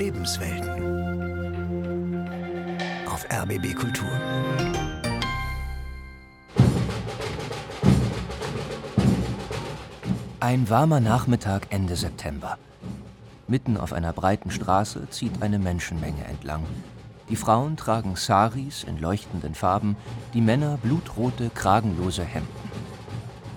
Lebenswelten. 0.00 0.70
Auf 3.06 3.26
RBB 3.30 3.74
Kultur. 3.74 4.08
Ein 10.40 10.70
warmer 10.70 11.00
Nachmittag 11.00 11.66
Ende 11.68 11.96
September. 11.96 12.56
Mitten 13.46 13.76
auf 13.76 13.92
einer 13.92 14.14
breiten 14.14 14.50
Straße 14.50 15.10
zieht 15.10 15.42
eine 15.42 15.58
Menschenmenge 15.58 16.24
entlang. 16.24 16.64
Die 17.28 17.36
Frauen 17.36 17.76
tragen 17.76 18.16
Saris 18.16 18.84
in 18.84 18.98
leuchtenden 18.98 19.54
Farben, 19.54 19.98
die 20.32 20.40
Männer 20.40 20.78
blutrote, 20.78 21.50
kragenlose 21.50 22.24
Hemden. 22.24 22.70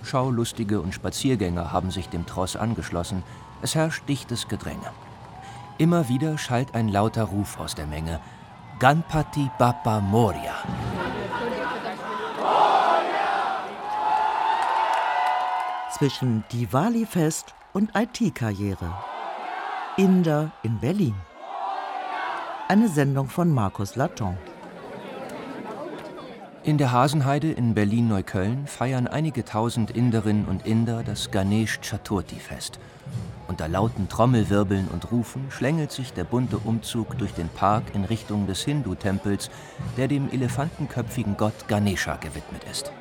Schaulustige 0.03 0.81
und 0.81 0.93
Spaziergänger 0.93 1.71
haben 1.71 1.89
sich 1.89 2.09
dem 2.09 2.25
Tross 2.25 2.57
angeschlossen. 2.57 3.23
Es 3.61 3.75
herrscht 3.75 4.09
dichtes 4.09 4.49
Gedränge. 4.49 4.91
Immer 5.79 6.07
wieder 6.07 6.37
schallt 6.37 6.75
ein 6.75 6.87
lauter 6.87 7.23
Ruf 7.23 7.59
aus 7.59 7.73
der 7.73 7.87
Menge. 7.87 8.19
Ganpati 8.79 9.49
Bappa 9.57 9.99
Moria. 10.01 10.53
Zwischen 15.97 16.43
Diwali-Fest 16.51 17.55
und 17.73 17.91
IT-Karriere. 17.95 18.93
Inder 19.97 20.51
in 20.61 20.79
Berlin. 20.79 21.15
Eine 22.67 22.87
Sendung 22.87 23.27
von 23.29 23.51
Markus 23.51 23.95
Laton. 23.95 24.37
In 26.63 26.77
der 26.77 26.91
Hasenheide 26.91 27.51
in 27.51 27.73
Berlin-Neukölln 27.73 28.67
feiern 28.67 29.07
einige 29.07 29.43
tausend 29.43 29.91
Inderinnen 29.91 30.45
und 30.45 30.65
Inder 30.65 31.03
das 31.03 31.31
Ganesh 31.31 31.79
Chaturthi 31.81 32.37
Fest. 32.37 32.79
Unter 33.47 33.67
lauten 33.67 34.07
Trommelwirbeln 34.07 34.87
und 34.87 35.11
Rufen 35.11 35.45
schlängelt 35.49 35.91
sich 35.91 36.13
der 36.13 36.23
bunte 36.23 36.57
Umzug 36.57 37.17
durch 37.17 37.33
den 37.33 37.49
Park 37.49 37.83
in 37.93 38.05
Richtung 38.05 38.47
des 38.47 38.63
Hindu-Tempels, 38.63 39.49
der 39.97 40.07
dem 40.07 40.31
elefantenköpfigen 40.31 41.35
Gott 41.37 41.67
Ganesha 41.67 42.15
gewidmet 42.15 42.63
ist. 42.71 42.91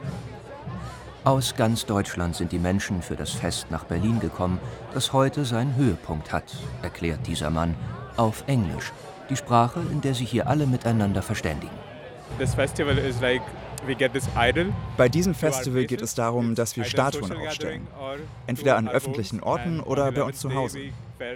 Aus 1.24 1.54
ganz 1.54 1.86
Deutschland 1.86 2.34
sind 2.34 2.50
die 2.50 2.58
Menschen 2.58 3.00
für 3.00 3.14
das 3.14 3.30
Fest 3.30 3.68
nach 3.70 3.84
Berlin 3.84 4.18
gekommen, 4.18 4.58
das 4.92 5.12
heute 5.12 5.44
seinen 5.44 5.76
Höhepunkt 5.76 6.32
hat, 6.32 6.56
erklärt 6.82 7.28
dieser 7.28 7.50
Mann, 7.50 7.76
auf 8.16 8.42
Englisch, 8.48 8.92
die 9.30 9.36
Sprache, 9.36 9.80
in 9.92 10.00
der 10.00 10.14
sich 10.14 10.30
hier 10.30 10.48
alle 10.48 10.66
miteinander 10.66 11.22
verständigen. 11.22 11.76
This 12.38 12.54
festival 12.54 12.98
is 12.98 13.20
like 13.20 13.42
Bei 14.96 15.08
diesem 15.08 15.34
Festival 15.34 15.84
geht 15.86 16.02
es 16.02 16.14
darum, 16.14 16.54
dass 16.54 16.76
wir 16.76 16.84
Statuen 16.84 17.32
aufstellen. 17.32 17.86
Entweder 18.46 18.76
an 18.76 18.88
öffentlichen 18.88 19.40
Orten 19.40 19.80
oder 19.80 20.12
bei 20.12 20.22
uns 20.22 20.38
zu 20.38 20.54
Hause. 20.54 20.78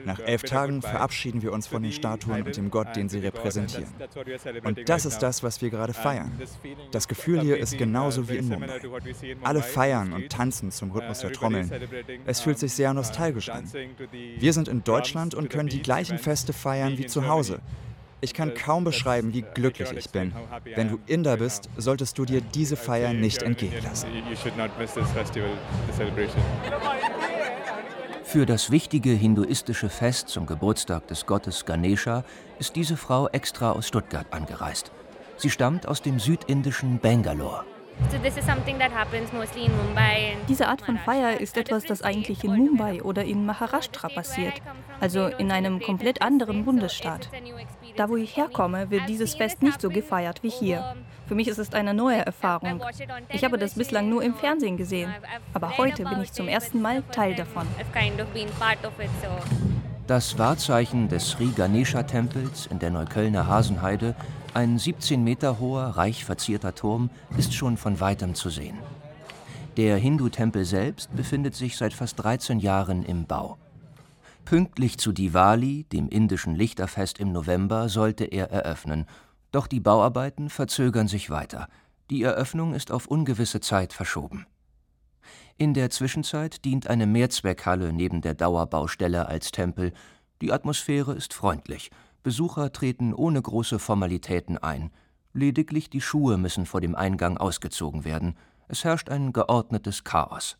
Nach 0.04 0.18
elf 0.18 0.42
Tagen 0.42 0.82
verabschieden 0.82 1.42
wir 1.42 1.52
uns 1.52 1.66
von 1.66 1.82
den 1.82 1.92
Statuen 1.92 2.42
und 2.42 2.56
dem 2.56 2.70
Gott, 2.70 2.96
den 2.96 3.08
sie 3.08 3.18
repräsentieren. 3.18 3.86
Und 4.64 4.88
das 4.88 5.04
ist 5.04 5.18
das, 5.20 5.42
was 5.42 5.62
wir 5.62 5.70
gerade 5.70 5.92
feiern. 5.92 6.32
Das 6.90 7.08
Gefühl 7.08 7.40
hier 7.40 7.56
ist 7.58 7.78
genauso 7.78 8.28
wie 8.28 8.36
in 8.36 8.48
Mumbai. 8.48 8.80
Alle 9.42 9.62
feiern 9.62 10.12
und 10.12 10.30
tanzen 10.30 10.70
zum 10.70 10.90
Rhythmus 10.90 11.20
der 11.20 11.32
Trommeln. 11.32 11.70
Es 12.26 12.40
fühlt 12.40 12.58
sich 12.58 12.72
sehr 12.72 12.92
nostalgisch 12.94 13.48
an. 13.48 13.70
Wir 14.38 14.52
sind 14.52 14.68
in 14.68 14.82
Deutschland 14.82 15.34
und 15.34 15.50
können 15.50 15.68
die 15.68 15.82
gleichen 15.82 16.18
Feste 16.18 16.52
feiern 16.52 16.98
wie 16.98 17.06
zu 17.06 17.28
Hause. 17.28 17.60
Ich 18.20 18.32
kann 18.32 18.54
kaum 18.54 18.84
beschreiben, 18.84 19.34
wie 19.34 19.42
glücklich 19.42 19.92
ich 19.92 20.10
bin. 20.10 20.32
Wenn 20.74 20.88
du 20.88 20.98
Inder 21.06 21.36
bist, 21.36 21.68
solltest 21.76 22.16
du 22.18 22.24
dir 22.24 22.40
diese 22.40 22.76
Feier 22.76 23.12
nicht 23.12 23.42
entgehen 23.42 23.82
lassen. 23.82 24.08
Für 28.24 28.46
das 28.46 28.70
wichtige 28.70 29.10
hinduistische 29.10 29.88
Fest 29.88 30.28
zum 30.28 30.46
Geburtstag 30.46 31.06
des 31.08 31.26
Gottes 31.26 31.64
Ganesha 31.64 32.24
ist 32.58 32.74
diese 32.74 32.96
Frau 32.96 33.28
extra 33.28 33.72
aus 33.72 33.86
Stuttgart 33.86 34.26
angereist. 34.30 34.90
Sie 35.36 35.50
stammt 35.50 35.86
aus 35.86 36.02
dem 36.02 36.18
südindischen 36.18 36.98
Bangalore. 36.98 37.64
Diese 40.48 40.68
Art 40.68 40.82
von 40.82 40.98
Feier 40.98 41.40
ist 41.40 41.56
etwas, 41.56 41.84
das 41.84 42.02
eigentlich 42.02 42.44
in 42.44 42.56
Mumbai 42.56 43.02
oder 43.02 43.24
in 43.24 43.46
Maharashtra 43.46 44.08
passiert, 44.08 44.54
also 45.00 45.26
in 45.26 45.50
einem 45.50 45.80
komplett 45.80 46.20
anderen 46.20 46.64
Bundesstaat. 46.64 47.30
Da, 47.96 48.08
wo 48.08 48.16
ich 48.16 48.36
herkomme, 48.36 48.90
wird 48.90 49.08
dieses 49.08 49.34
Fest 49.34 49.62
nicht 49.62 49.80
so 49.80 49.88
gefeiert 49.88 50.42
wie 50.42 50.50
hier. 50.50 50.94
Für 51.26 51.34
mich 51.34 51.48
ist 51.48 51.58
es 51.58 51.72
eine 51.72 51.94
neue 51.94 52.24
Erfahrung. 52.24 52.82
Ich 53.30 53.44
habe 53.44 53.58
das 53.58 53.74
bislang 53.74 54.08
nur 54.08 54.22
im 54.22 54.34
Fernsehen 54.34 54.76
gesehen, 54.76 55.12
aber 55.54 55.76
heute 55.78 56.04
bin 56.04 56.20
ich 56.22 56.32
zum 56.32 56.46
ersten 56.46 56.80
Mal 56.82 57.02
Teil 57.10 57.34
davon. 57.34 57.66
Das 60.06 60.38
Wahrzeichen 60.38 61.08
des 61.08 61.30
Sri 61.30 61.46
Ganesha-Tempels 61.46 62.66
in 62.66 62.78
der 62.78 62.90
Neuköllner 62.90 63.48
Hasenheide, 63.48 64.14
ein 64.54 64.78
17 64.78 65.24
Meter 65.24 65.58
hoher, 65.58 65.96
reich 65.96 66.24
verzierter 66.24 66.74
Turm, 66.74 67.10
ist 67.36 67.54
schon 67.54 67.76
von 67.76 67.98
weitem 67.98 68.34
zu 68.34 68.48
sehen. 68.48 68.78
Der 69.76 69.96
Hindu-Tempel 69.96 70.64
selbst 70.64 71.14
befindet 71.14 71.54
sich 71.54 71.76
seit 71.76 71.92
fast 71.92 72.22
13 72.22 72.60
Jahren 72.60 73.02
im 73.02 73.26
Bau. 73.26 73.58
Pünktlich 74.46 74.96
zu 74.98 75.10
Diwali, 75.10 75.82
dem 75.90 76.08
indischen 76.08 76.54
Lichterfest 76.54 77.18
im 77.18 77.32
November, 77.32 77.88
sollte 77.88 78.24
er 78.24 78.52
eröffnen. 78.52 79.06
Doch 79.50 79.66
die 79.66 79.80
Bauarbeiten 79.80 80.50
verzögern 80.50 81.08
sich 81.08 81.30
weiter. 81.30 81.66
Die 82.10 82.22
Eröffnung 82.22 82.72
ist 82.72 82.92
auf 82.92 83.08
ungewisse 83.08 83.58
Zeit 83.58 83.92
verschoben. 83.92 84.46
In 85.56 85.74
der 85.74 85.90
Zwischenzeit 85.90 86.64
dient 86.64 86.86
eine 86.86 87.06
Mehrzweckhalle 87.06 87.92
neben 87.92 88.20
der 88.20 88.34
Dauerbaustelle 88.34 89.26
als 89.26 89.50
Tempel. 89.50 89.92
Die 90.40 90.52
Atmosphäre 90.52 91.14
ist 91.14 91.34
freundlich. 91.34 91.90
Besucher 92.22 92.70
treten 92.70 93.14
ohne 93.14 93.42
große 93.42 93.80
Formalitäten 93.80 94.58
ein. 94.58 94.92
Lediglich 95.32 95.90
die 95.90 96.00
Schuhe 96.00 96.38
müssen 96.38 96.66
vor 96.66 96.80
dem 96.80 96.94
Eingang 96.94 97.36
ausgezogen 97.36 98.04
werden. 98.04 98.36
Es 98.68 98.84
herrscht 98.84 99.10
ein 99.10 99.32
geordnetes 99.32 100.04
Chaos. 100.04 100.56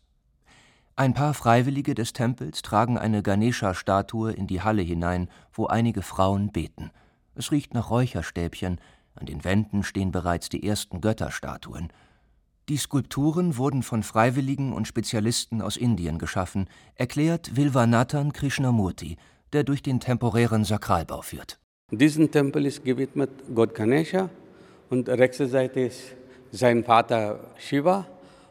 Ein 0.99 1.13
paar 1.13 1.35
Freiwillige 1.35 1.93
des 1.93 2.11
Tempels 2.11 2.63
tragen 2.63 2.97
eine 2.97 3.21
Ganesha-Statue 3.21 4.31
in 4.31 4.47
die 4.47 4.63
Halle 4.63 4.81
hinein, 4.81 5.29
wo 5.53 5.67
einige 5.67 6.01
Frauen 6.01 6.51
beten. 6.51 6.89
Es 7.35 7.51
riecht 7.51 7.75
nach 7.75 7.91
Räucherstäbchen, 7.91 8.81
an 9.13 9.27
den 9.27 9.43
Wänden 9.43 9.83
stehen 9.83 10.11
bereits 10.11 10.49
die 10.49 10.67
ersten 10.67 10.99
Götterstatuen. 10.99 11.89
Die 12.67 12.77
Skulpturen 12.77 13.57
wurden 13.57 13.83
von 13.83 14.01
Freiwilligen 14.01 14.73
und 14.73 14.87
Spezialisten 14.87 15.61
aus 15.61 15.77
Indien 15.77 16.17
geschaffen, 16.17 16.67
erklärt 16.95 17.55
Vilvanathan 17.55 18.33
Krishnamurti, 18.33 19.17
der 19.53 19.63
durch 19.63 19.83
den 19.83 19.99
temporären 19.99 20.65
Sakralbau 20.65 21.21
führt. 21.21 21.59
Diesen 21.91 22.31
Tempel 22.31 22.65
ist 22.65 22.83
gewidmet 22.83 23.29
Gott 23.53 23.75
Ganesha 23.75 24.31
und 24.89 25.09
rechte 25.09 25.47
Seite 25.47 25.81
ist 25.81 26.15
sein 26.51 26.83
Vater 26.83 27.51
Shiva 27.59 28.07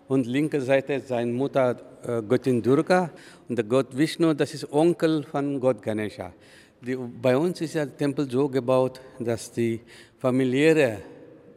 und 0.09 0.27
linke 0.27 0.61
Seite 0.61 1.01
seine 1.01 1.33
Mutter 1.33 1.77
äh, 2.07 2.23
Göttin 2.23 2.63
Durga 2.63 3.11
und 3.49 3.57
der 3.57 3.65
Gott 3.65 3.97
Vishnu, 3.97 4.35
das 4.35 4.55
ist 4.55 4.73
Onkel 4.73 5.25
von 5.25 5.61
Gott 5.61 5.83
Ganesha. 5.83 6.33
Die, 6.81 6.97
bei 6.97 7.37
uns 7.37 7.61
ist 7.61 7.75
der 7.75 7.97
Tempel 7.97 8.31
so 8.31 8.49
gebaut, 8.49 9.01
dass 9.19 9.51
die 9.51 9.81
familiäre 10.19 10.99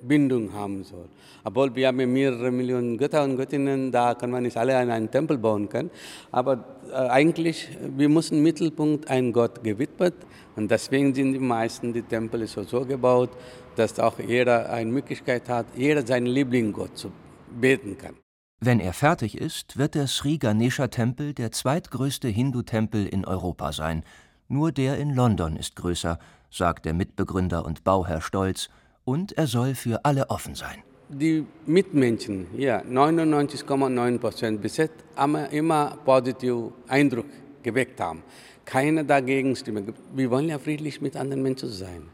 Bindung 0.01 0.53
haben 0.53 0.83
soll. 0.83 1.09
Obwohl 1.43 1.75
wir 1.75 1.87
haben 1.87 2.11
mehrere 2.11 2.51
Millionen 2.51 2.97
Götter 2.97 3.23
und 3.23 3.37
Göttinnen, 3.37 3.91
da 3.91 4.13
kann 4.15 4.31
man 4.31 4.43
nicht 4.43 4.57
alle 4.57 4.77
an 4.77 4.89
einen 4.89 5.11
Tempel 5.11 5.37
bauen 5.37 5.67
können. 5.67 5.89
Aber 6.31 6.79
äh, 6.89 6.95
eigentlich, 6.95 7.69
wir 7.97 8.09
müssen 8.09 8.41
Mittelpunkt 8.41 9.09
einen 9.09 9.33
Gott 9.33 9.63
gewidmet. 9.63 10.15
Und 10.55 10.71
deswegen 10.71 11.13
sind 11.13 11.33
die 11.33 11.39
meisten 11.39 11.93
die 11.93 12.01
Tempel 12.01 12.45
so, 12.47 12.63
so 12.63 12.85
gebaut, 12.85 13.29
dass 13.75 13.99
auch 13.99 14.19
jeder 14.19 14.69
eine 14.69 14.91
Möglichkeit 14.91 15.47
hat, 15.47 15.65
jeder 15.75 16.05
seinen 16.05 16.27
Lieblingsgott 16.27 16.97
zu 16.97 17.11
beten 17.59 17.97
kann. 17.97 18.15
Wenn 18.61 18.81
er 18.81 18.91
fertig 18.91 19.37
ist, 19.37 19.77
wird 19.77 19.95
der 19.95 20.07
Sri 20.07 20.37
Ganesha 20.37 20.87
Tempel 20.87 21.33
der 21.33 21.53
zweitgrößte 21.53 22.27
Hindu-Tempel 22.27 23.07
in 23.07 23.23
Europa 23.23 23.71
sein. 23.71 24.03
Nur 24.49 24.73
der 24.73 24.97
in 24.97 25.15
London 25.15 25.55
ist 25.55 25.77
größer, 25.77 26.19
sagt 26.51 26.83
der 26.83 26.93
Mitbegründer 26.93 27.63
und 27.63 27.85
Bauherr 27.85 28.19
Stolz, 28.19 28.67
und 29.05 29.31
er 29.37 29.47
soll 29.47 29.75
für 29.75 30.03
alle 30.03 30.29
offen 30.29 30.55
sein. 30.55 30.83
Die 31.07 31.45
Mitmenschen, 31.67 32.47
ja, 32.57 32.81
99,9 32.81 34.19
Prozent 34.19 34.61
bis 34.61 34.75
jetzt 34.75 35.05
haben 35.15 35.35
immer 35.35 35.97
positiven 36.03 36.73
Eindruck 36.89 37.27
geweckt 37.63 38.01
haben. 38.01 38.23
Keiner 38.65 39.05
dagegen 39.05 39.55
stimmt. 39.55 39.93
Wir 40.13 40.29
wollen 40.29 40.49
ja 40.49 40.59
friedlich 40.59 40.99
mit 40.99 41.15
anderen 41.15 41.43
Menschen 41.43 41.69
sein. 41.69 42.09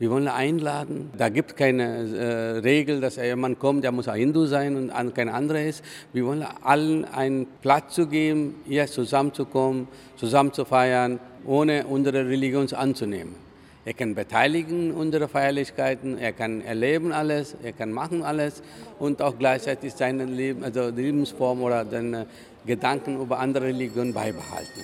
Wir 0.00 0.10
wollen 0.10 0.26
einladen. 0.26 1.10
Da 1.16 1.28
gibt 1.28 1.52
es 1.52 1.56
keine 1.56 1.84
äh, 1.84 2.58
Regel, 2.58 3.00
dass 3.00 3.14
jemand 3.14 3.60
kommt, 3.60 3.84
der 3.84 3.92
muss 3.92 4.08
ein 4.08 4.18
Hindu 4.18 4.46
sein 4.46 4.90
und 4.90 5.14
kein 5.14 5.28
anderer 5.28 5.62
ist. 5.62 5.84
Wir 6.12 6.26
wollen 6.26 6.44
allen 6.62 7.04
einen 7.04 7.46
Platz 7.62 7.94
zu 7.94 8.08
geben, 8.08 8.56
hier 8.66 8.88
zusammenzukommen, 8.88 9.86
zusammen 10.16 10.52
zu 10.52 10.64
feiern, 10.64 11.20
ohne 11.44 11.86
unsere 11.86 12.26
Religion 12.26 12.66
anzunehmen. 12.72 13.36
Er 13.84 13.92
kann 13.92 14.14
beteiligen 14.14 14.92
unsere 14.92 15.28
Feierlichkeiten, 15.28 16.18
er 16.18 16.32
kann 16.32 16.62
erleben 16.62 17.12
alles, 17.12 17.54
er 17.62 17.72
kann 17.72 17.92
machen 17.92 18.22
alles 18.22 18.62
und 18.98 19.20
auch 19.20 19.38
gleichzeitig 19.38 19.92
seine 19.92 20.24
Leben, 20.24 20.64
also 20.64 20.88
Lebensform 20.88 21.62
oder 21.62 21.84
seine 21.84 22.26
Gedanken 22.66 23.20
über 23.20 23.38
andere 23.38 23.66
Religionen 23.66 24.14
beibehalten. 24.14 24.80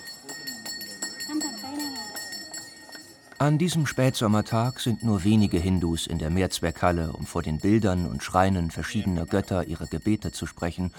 An 3.42 3.56
diesem 3.56 3.87
Spätsommertag 3.87 4.81
sind 4.81 5.02
nur 5.02 5.25
wenige 5.25 5.58
Hindus 5.58 6.06
in 6.06 6.19
der 6.19 6.28
Mehrzweckhalle, 6.28 7.14
um 7.14 7.25
vor 7.25 7.40
den 7.40 7.58
Bildern 7.58 8.04
und 8.04 8.22
Schreinen 8.22 8.70
verschiedener 8.70 9.25
Götter 9.25 9.66
ihre 9.66 9.87
Gebete 9.87 10.31
zu 10.31 10.44
sprechen 10.44 10.92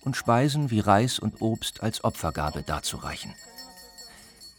und 0.00 0.16
Speisen 0.16 0.70
wie 0.70 0.80
Reis 0.80 1.18
und 1.18 1.42
Obst 1.42 1.82
als 1.82 2.02
Opfergabe 2.02 2.62
darzureichen. 2.62 3.34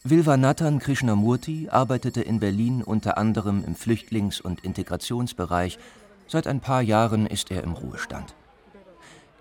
Vilvanathan 0.03 0.77
Krishnamurti 0.77 1.69
arbeitete 1.71 2.21
in 2.21 2.39
Berlin 2.39 2.83
unter 2.83 3.18
anderem 3.18 3.63
im 3.65 3.75
Flüchtlings- 3.75 4.39
und 4.39 4.63
Integrationsbereich. 4.63 5.79
Seit 6.27 6.45
ein 6.45 6.59
paar 6.59 6.83
Jahren 6.83 7.25
ist 7.25 7.50
er 7.50 7.63
im 7.63 7.71
Ruhestand. 7.71 8.36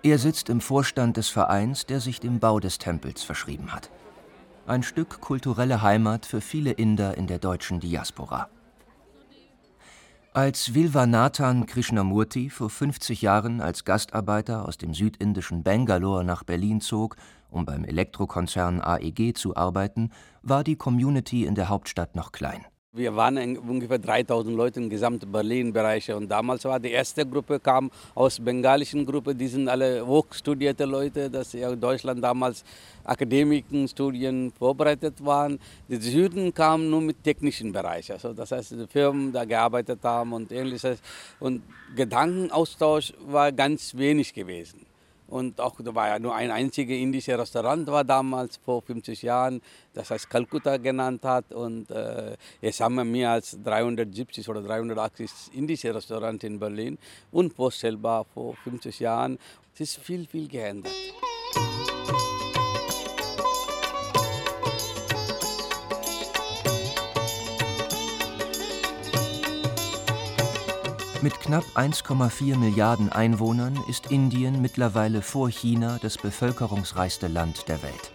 Er 0.03 0.17
sitzt 0.17 0.49
im 0.49 0.63
Vorstand 0.63 1.19
des 1.19 1.29
Vereins, 1.29 1.85
der 1.85 2.01
sich 2.01 2.21
dem 2.21 2.41
Bau 2.41 2.59
des 2.59 2.79
Tempels 2.79 3.23
verschrieben 3.23 3.71
hat 3.71 3.91
ein 4.73 4.83
Stück 4.83 5.21
kulturelle 5.21 5.83
Heimat 5.83 6.25
für 6.25 6.41
viele 6.41 6.73
Inder 6.73 7.17
in 7.19 7.27
der 7.27 7.39
deutschen 7.39 7.79
Diaspora. 7.79 8.49
Als 10.33 10.73
Vilvanathan 10.73 11.67
Krishnamurti 11.67 12.49
vor 12.49 12.71
50 12.71 13.21
Jahren 13.21 13.61
als 13.61 13.85
Gastarbeiter 13.85 14.67
aus 14.67 14.79
dem 14.79 14.95
südindischen 14.95 15.63
Bangalore 15.63 16.25
nach 16.25 16.43
Berlin 16.43 16.81
zog, 16.81 17.17
um 17.51 17.67
beim 17.67 17.85
Elektrokonzern 17.85 18.81
AEG 18.81 19.37
zu 19.37 19.55
arbeiten, 19.57 20.11
war 20.41 20.65
die 20.65 20.77
Community 20.77 21.45
in 21.45 21.55
der 21.55 21.69
Hauptstadt 21.69 22.17
noch 22.17 22.33
klein. 22.33 22.65
Wir 22.95 23.17
waren 23.17 23.57
ungefähr 23.57 23.99
3000 23.99 24.55
Leute 24.55 24.79
im 24.79 24.91
gesamten 24.91 25.33
Berlin-Bereich 25.33 26.13
und 26.13 26.29
damals 26.29 26.63
war 26.67 26.79
die 26.79 26.91
erste 26.91 27.25
Gruppe 27.25 27.59
kam 27.59 27.91
aus 28.15 28.39
bengalischen 28.39 29.07
Gruppe, 29.07 29.35
die 29.35 29.47
sind 29.47 29.67
alle 29.67 30.07
hochstudierte 30.07 30.85
Leute, 30.85 31.31
dass 31.31 31.55
ja 31.55 31.75
Deutschland 31.75 32.23
damals 32.23 32.63
Akademiken, 33.03 33.89
Studien 33.89 34.53
vorbereitet 34.59 35.25
waren. 35.25 35.59
Die 35.89 35.97
Süden 35.97 36.53
kamen 36.53 36.91
nur 36.91 37.01
mit 37.01 37.25
technischen 37.25 37.73
Bereich, 37.73 38.13
also 38.13 38.35
das 38.35 38.53
heißt 38.53 38.73
die 38.73 38.87
Firmen 38.87 39.33
da 39.33 39.47
gearbeitet 39.47 40.01
haben 40.03 40.35
und 40.35 40.53
ähnliches 40.53 41.01
und 41.41 41.63
Gedankenaustausch 41.97 43.15
war 43.27 43.53
ganz 43.53 43.97
wenig 43.97 44.35
gewesen. 44.35 44.92
Und 45.33 45.63
auch 45.63 45.77
da 45.81 45.95
war 45.95 46.09
ja 46.09 46.19
nur 46.19 46.35
ein 46.35 46.51
einziges 46.51 46.99
indisches 46.99 47.39
Restaurant 47.39 47.87
war 47.87 48.05
damals 48.05 48.59
vor 48.59 48.83
50 48.83 49.23
Jahren, 49.23 49.63
das 49.95 50.11
heißt 50.11 50.29
Kalkutta 50.29 50.77
genannt 50.77 51.25
hat. 51.25 51.53
Und 51.55 51.91
äh, 51.91 52.37
jetzt 52.61 52.83
haben 52.83 52.97
wir 52.97 53.05
mehr 53.05 53.31
als 53.31 53.57
370 53.65 54.47
oder 54.51 54.61
380 54.61 55.31
indische 55.55 55.95
Restaurants 55.95 56.45
in 56.45 56.59
Berlin, 56.59 56.99
unvorstellbar 57.31 58.27
vor 58.35 58.57
50 58.63 59.01
Jahren. 59.01 59.39
Es 59.73 59.81
ist 59.81 60.01
viel, 60.01 60.27
viel 60.27 60.49
geändert. 60.49 60.93
Mit 71.23 71.39
knapp 71.39 71.63
1,4 71.77 72.57
Milliarden 72.57 73.13
Einwohnern 73.13 73.79
ist 73.89 74.11
Indien 74.11 74.61
mittlerweile 74.61 75.23
vor 75.23 75.49
China 75.49 76.01
das 76.03 76.19
bevölkerungsreichste 76.19 77.29
Land 77.29 77.69
der 77.69 77.81
Welt. 77.85 78.11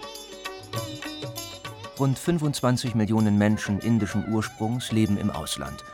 Rund 1.98 2.20
25 2.20 2.96
Millionen 2.96 3.38
Menschen 3.38 3.80
indischen 3.80 4.28
Ursprungs 4.28 4.92
leben 4.92 5.16
im 5.16 5.32
Ausland. 5.32 5.86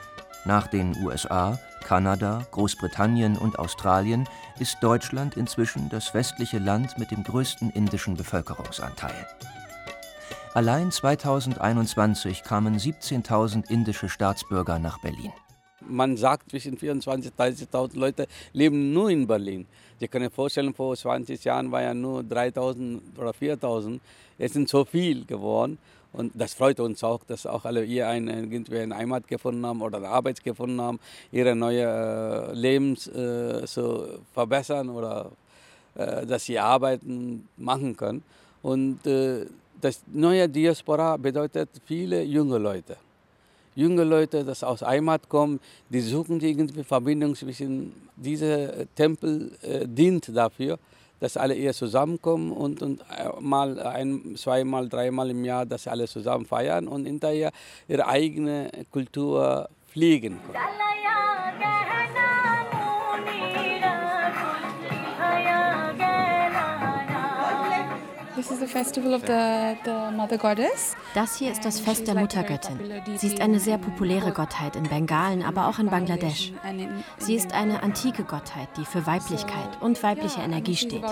Nach 0.45 0.65
den 0.65 0.98
USA, 1.06 1.60
Kanada, 1.83 2.48
Großbritannien 2.50 3.38
und 3.38 3.60
Australien 3.60 4.27
ist 4.57 4.77
Deutschland 4.81 5.38
inzwischen 5.38 5.89
das 5.89 6.15
westliche 6.15 6.57
Land 6.57 6.98
mit 6.98 7.12
dem 7.12 7.24
größten 7.24 7.69
indischen 7.69 8.18
Bevölkerungsanteil. 8.18 9.27
Allein 10.56 10.92
2021 10.92 12.42
kamen 12.42 12.80
17.000 12.80 13.69
indische 13.69 14.10
Staatsbürger 14.10 14.80
nach 14.80 15.00
Berlin. 15.00 15.31
Man 15.88 16.18
sagt, 16.18 16.50
zwischen 16.50 16.77
24.000 16.77 17.09
und 17.13 17.25
30.000 17.38 18.00
Leute 18.00 18.27
leben 18.53 18.94
nur 18.94 19.09
in 19.09 19.27
Berlin. 19.27 19.65
Sie 20.00 20.07
können 20.07 20.25
sich 20.25 20.33
vorstellen, 20.33 20.74
vor 20.74 20.95
20 20.95 21.44
Jahren 21.44 21.71
waren 21.71 21.83
ja 21.83 21.94
nur 21.94 22.21
3.000 22.21 23.00
oder 23.18 23.31
4.000. 23.31 24.00
Es 24.38 24.53
sind 24.53 24.69
so 24.69 24.85
viel 24.85 25.25
geworden. 25.25 25.77
Und 26.12 26.31
das 26.35 26.53
freut 26.53 26.80
uns 26.80 27.03
auch, 27.03 27.24
dass 27.24 27.45
auch 27.45 27.65
alle 27.65 27.81
hier 27.81 28.07
eine, 28.07 28.33
irgendwie 28.41 28.80
eine 28.80 28.95
Heimat 28.95 29.27
gefunden 29.27 29.65
haben 29.65 29.81
oder 29.81 29.97
eine 29.97 30.09
Arbeit 30.09 30.44
gefunden 30.44 30.80
haben, 30.80 31.00
ihre 31.31 31.56
neue 31.56 31.86
äh, 31.86 32.53
Lebens 32.53 33.07
äh, 33.07 33.65
so 33.65 34.19
verbessern 34.31 34.89
oder 34.89 35.31
äh, 35.95 36.25
dass 36.25 36.45
sie 36.45 36.59
arbeiten 36.59 37.47
machen 37.57 37.97
können. 37.97 38.24
Und 38.62 39.06
äh, 39.07 39.47
das 39.81 40.03
neue 40.07 40.47
Diaspora 40.47 41.18
bedeutet 41.18 41.69
viele 41.86 42.24
junge 42.24 42.59
Leute 42.59 42.95
junge 43.75 44.04
Leute, 44.04 44.44
die 44.44 44.66
aus 44.66 44.81
Heimat 44.81 45.30
kommen, 45.30 45.60
die 45.90 46.02
suchen 46.02 46.40
irgendwie 46.40 46.84
Verbindung 46.84 47.36
zwischen 47.36 47.94
dieser 48.16 48.86
Tempel 48.96 49.52
äh, 49.62 49.88
dient 49.88 50.36
dafür, 50.36 50.78
dass 51.20 51.38
alle 51.38 51.54
hier 51.54 51.74
zusammenkommen 51.74 52.52
und, 52.52 52.81
und 52.81 53.02
äh, 53.02 53.30
mal 53.40 53.80
ein, 53.80 54.36
zweimal, 54.36 54.90
dreimal 54.90 55.30
im 55.30 55.44
Jahr, 55.46 55.66
dass 55.66 55.88
alle 55.88 56.08
zusammen 56.08 56.46
feiern 56.46 56.88
und 56.88 57.06
hinterher 57.06 57.52
ihre 57.88 58.08
eigene 58.08 58.70
Kultur 58.92 59.70
pflegen 59.88 60.40
können. 60.46 60.64
Das 71.13 71.36
hier 71.38 71.51
ist 71.51 71.66
das 71.66 71.80
Fest 71.80 72.07
der 72.07 72.16
Muttergöttin. 72.16 72.80
Sie 73.18 73.28
ist 73.28 73.42
eine 73.42 73.60
sehr 73.60 73.78
populäre 73.78 74.31
Gottheit 74.31 74.75
in 74.75 74.84
Bengalen, 74.84 75.44
aber 75.44 75.68
auch 75.68 75.80
in 75.80 75.90
Bangladesch. 75.90 76.54
Sie 77.18 77.36
ist 77.36 77.54
eine 77.54 77.84
antike 77.84 78.24
Gottheit, 78.24 78.69
die 78.78 78.86
für 78.86 79.06
Weiblichkeit 79.06 79.81
und 79.81 80.01
weibliche 80.04 80.42
Energie 80.42 80.75
steht. 80.75 81.04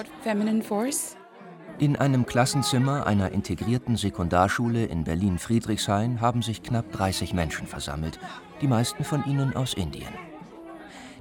In 1.79 1.95
einem 1.95 2.25
Klassenzimmer 2.25 3.07
einer 3.07 3.31
integrierten 3.31 3.95
Sekundarschule 3.95 4.85
in 4.85 5.03
Berlin-Friedrichshain 5.03 6.21
haben 6.21 6.41
sich 6.43 6.61
knapp 6.61 6.91
30 6.91 7.33
Menschen 7.33 7.65
versammelt, 7.65 8.19
die 8.61 8.67
meisten 8.67 9.03
von 9.03 9.25
ihnen 9.25 9.55
aus 9.55 9.73
Indien. 9.73 10.13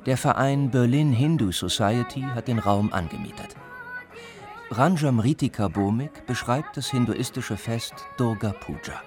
Der 0.07 0.17
Verein 0.17 0.71
Berlin 0.71 1.13
Hindu 1.13 1.53
Society 1.53 2.23
hat 2.23 2.49
den 2.49 2.59
Raum 2.59 2.93
angemietet. 2.93 3.57
Ranjamritika 4.73 5.67
Bomik 5.67 6.27
beschreibt 6.27 6.77
das 6.77 6.89
hinduistische 6.89 7.57
Fest 7.57 7.93
Durga 8.17 8.53
Puja. 8.53 9.03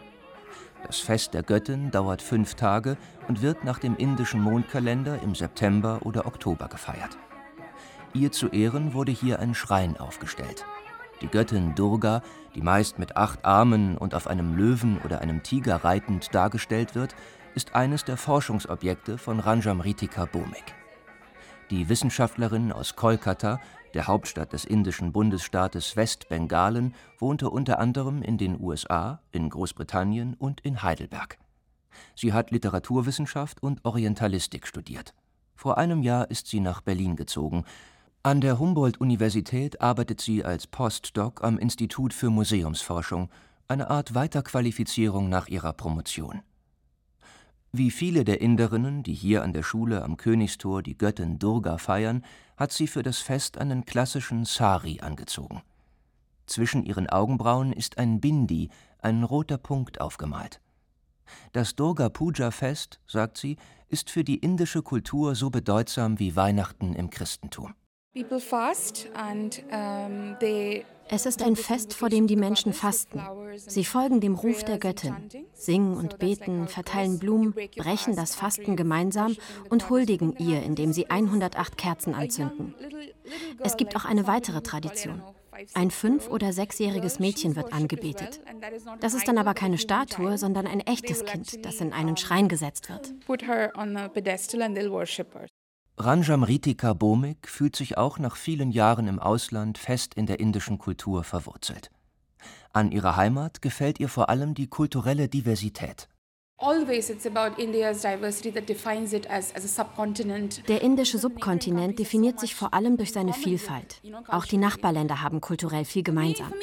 Das 0.86 1.00
Fest 1.00 1.34
der 1.34 1.42
Göttin 1.42 1.90
dauert 1.90 2.22
fünf 2.22 2.56
Tage 2.56 2.98
und 3.30 3.42
wird 3.42 3.64
nach 3.64 3.80
dem 3.80 3.96
indischen 3.96 4.42
Mondkalender 4.42 5.22
im 5.22 5.36
September 5.36 6.00
oder 6.04 6.26
Oktober 6.26 6.68
gefeiert. 6.68 7.18
Ihr 8.14 8.34
zu 8.34 8.50
Ehren 8.50 8.94
wurde 8.94 9.14
hier 9.14 9.40
ein 9.40 9.56
Schrein 9.56 9.96
aufgestellt. 9.96 10.66
Die 11.22 11.30
Göttin 11.30 11.76
Durga, 11.76 12.24
die 12.56 12.62
meist 12.62 13.00
mit 13.00 13.16
acht 13.16 13.46
Armen 13.46 13.98
und 13.98 14.16
auf 14.16 14.28
einem 14.28 14.58
Löwen 14.58 15.00
oder 15.06 15.22
einem 15.22 15.44
Tiger 15.44 15.86
reitend 15.86 16.36
dargestellt 16.36 16.94
wird, 16.94 17.16
ist 17.56 17.74
eines 17.74 18.04
der 18.04 18.18
Forschungsobjekte 18.18 19.18
von 19.18 19.40
Ranjamritika 19.40 20.26
Bomik. 20.26 20.76
Die 21.70 21.88
Wissenschaftlerin 21.88 22.74
aus 22.74 22.98
Kolkata 22.98 23.62
der 23.94 24.08
Hauptstadt 24.08 24.54
des 24.54 24.66
indischen 24.66 25.12
Bundesstaates 25.12 25.96
Westbengalen, 25.96 26.94
wohnte 27.20 27.50
unter 27.50 27.80
anderem 27.80 28.22
in 28.22 28.38
den 28.38 28.60
USA, 28.60 29.22
in 29.32 29.50
Großbritannien 29.50 30.34
und 30.34 30.62
in 30.62 30.84
Heidelberg. 30.84 31.38
Sie 32.16 32.34
hat 32.34 32.52
Literaturwissenschaft 32.52 33.62
und 33.62 33.86
Orientalistik 33.86 34.68
studiert. 34.68 35.14
Vor 35.56 35.78
einem 35.78 36.02
Jahr 36.02 36.30
ist 36.32 36.48
sie 36.48 36.60
nach 36.60 36.82
Berlin 36.82 37.16
gezogen. 37.16 37.64
An 38.24 38.42
der 38.42 38.60
Humboldt-Universität 38.60 39.82
arbeitet 39.82 40.22
sie 40.22 40.44
als 40.44 40.68
Postdoc 40.68 41.44
am 41.44 41.58
Institut 41.58 42.14
für 42.14 42.30
Museumsforschung, 42.30 43.30
eine 43.68 43.90
Art 43.90 44.16
Weiterqualifizierung 44.16 45.30
nach 45.30 45.48
ihrer 45.48 45.74
Promotion. 45.74 46.42
Wie 47.76 47.90
viele 47.90 48.24
der 48.24 48.40
Inderinnen, 48.40 49.02
die 49.02 49.16
hier 49.16 49.42
an 49.42 49.52
der 49.52 49.64
Schule 49.64 50.04
am 50.04 50.16
Königstor 50.16 50.84
die 50.84 50.96
Göttin 50.96 51.40
Durga 51.40 51.80
feiern, 51.80 52.24
hat 52.56 52.72
sie 52.72 52.86
für 52.86 53.02
das 53.02 53.18
Fest 53.18 53.58
einen 53.58 53.84
klassischen 53.84 54.46
Sari 54.46 55.00
angezogen. 55.02 55.64
Zwischen 56.46 56.84
ihren 56.84 57.10
Augenbrauen 57.10 57.74
ist 57.74 57.98
ein 57.98 58.22
Bindi, 58.22 58.70
ein 59.00 59.24
roter 59.24 59.58
Punkt 59.58 60.02
aufgemalt. 60.02 60.62
Das 61.52 61.76
Durga 61.76 62.10
Puja 62.10 62.52
Fest, 62.52 63.00
sagt 63.08 63.40
sie, 63.40 63.58
ist 63.90 64.12
für 64.12 64.24
die 64.24 64.38
indische 64.38 64.84
Kultur 64.84 65.34
so 65.34 65.50
bedeutsam 65.50 66.20
wie 66.20 66.36
Weihnachten 66.36 66.94
im 66.94 67.10
Christentum. 67.10 67.74
Es 71.10 71.26
ist 71.26 71.42
ein 71.42 71.56
Fest, 71.56 71.94
vor 71.96 72.10
dem 72.10 72.28
die 72.28 72.36
Menschen 72.36 72.74
fasten. 72.74 73.20
Sie 73.56 73.84
folgen 73.84 74.22
dem 74.22 74.36
Ruf 74.36 74.64
der 74.64 74.78
Göttin, 74.78 75.16
singen 75.54 75.98
und 75.98 76.20
beten, 76.20 76.68
verteilen 76.68 77.18
Blumen, 77.18 77.54
brechen 77.76 78.16
das 78.16 78.36
Fasten 78.36 78.76
gemeinsam 78.76 79.36
und 79.70 79.90
huldigen 79.90 80.36
ihr, 80.38 80.62
indem 80.62 80.94
sie 80.94 81.10
108 81.10 81.76
Kerzen 81.76 82.14
anzünden. 82.14 82.76
Es 83.64 83.78
gibt 83.78 83.96
auch 83.96 84.06
eine 84.06 84.28
weitere 84.28 84.62
Tradition. 84.62 85.24
Ein 85.74 85.90
fünf- 85.90 86.30
oder 86.30 86.54
sechsjähriges 86.54 87.20
Mädchen 87.20 87.56
wird 87.56 87.74
angebetet. 87.74 88.42
Das 89.00 89.16
ist 89.16 89.28
dann 89.28 89.40
aber 89.40 89.56
keine 89.56 89.80
Statue, 89.80 90.38
sondern 90.38 90.68
ein 90.68 90.82
echtes 90.82 91.26
Kind, 91.26 91.66
das 91.66 91.82
in 91.82 91.94
einen 91.94 92.18
Schrein 92.18 92.48
gesetzt 92.48 92.90
wird. 92.90 93.14
Ranjamritika 95.98 96.94
Bomik 96.94 97.48
fühlt 97.48 97.76
sich 97.76 97.98
auch 97.98 98.18
nach 98.18 98.36
vielen 98.36 98.72
Jahren 98.72 99.08
im 99.08 99.20
Ausland 99.20 99.78
fest 99.78 100.16
in 100.16 100.26
der 100.26 100.40
indischen 100.40 100.80
Kultur 100.80 101.24
verwurzelt. 101.24 101.92
An 102.72 102.92
ihrer 102.92 103.16
Heimat 103.16 103.62
gefällt 103.62 104.00
ihr 104.00 104.10
vor 104.10 104.30
allem 104.30 104.56
die 104.56 104.68
kulturelle 104.68 105.30
Diversität. 105.30 106.10
Der 110.68 110.82
indische 110.82 111.18
Subkontinent 111.18 112.00
definiert 112.00 112.40
sich 112.40 112.56
vor 112.56 112.74
allem 112.74 112.98
durch 112.98 113.12
seine 113.12 113.34
Vielfalt. 113.34 114.02
Auch 114.30 114.46
die 114.46 114.58
Nachbarländer 114.58 115.22
haben 115.22 115.42
kulturell 115.42 115.86
viel 115.86 116.04
gemeinsam. 116.04 116.54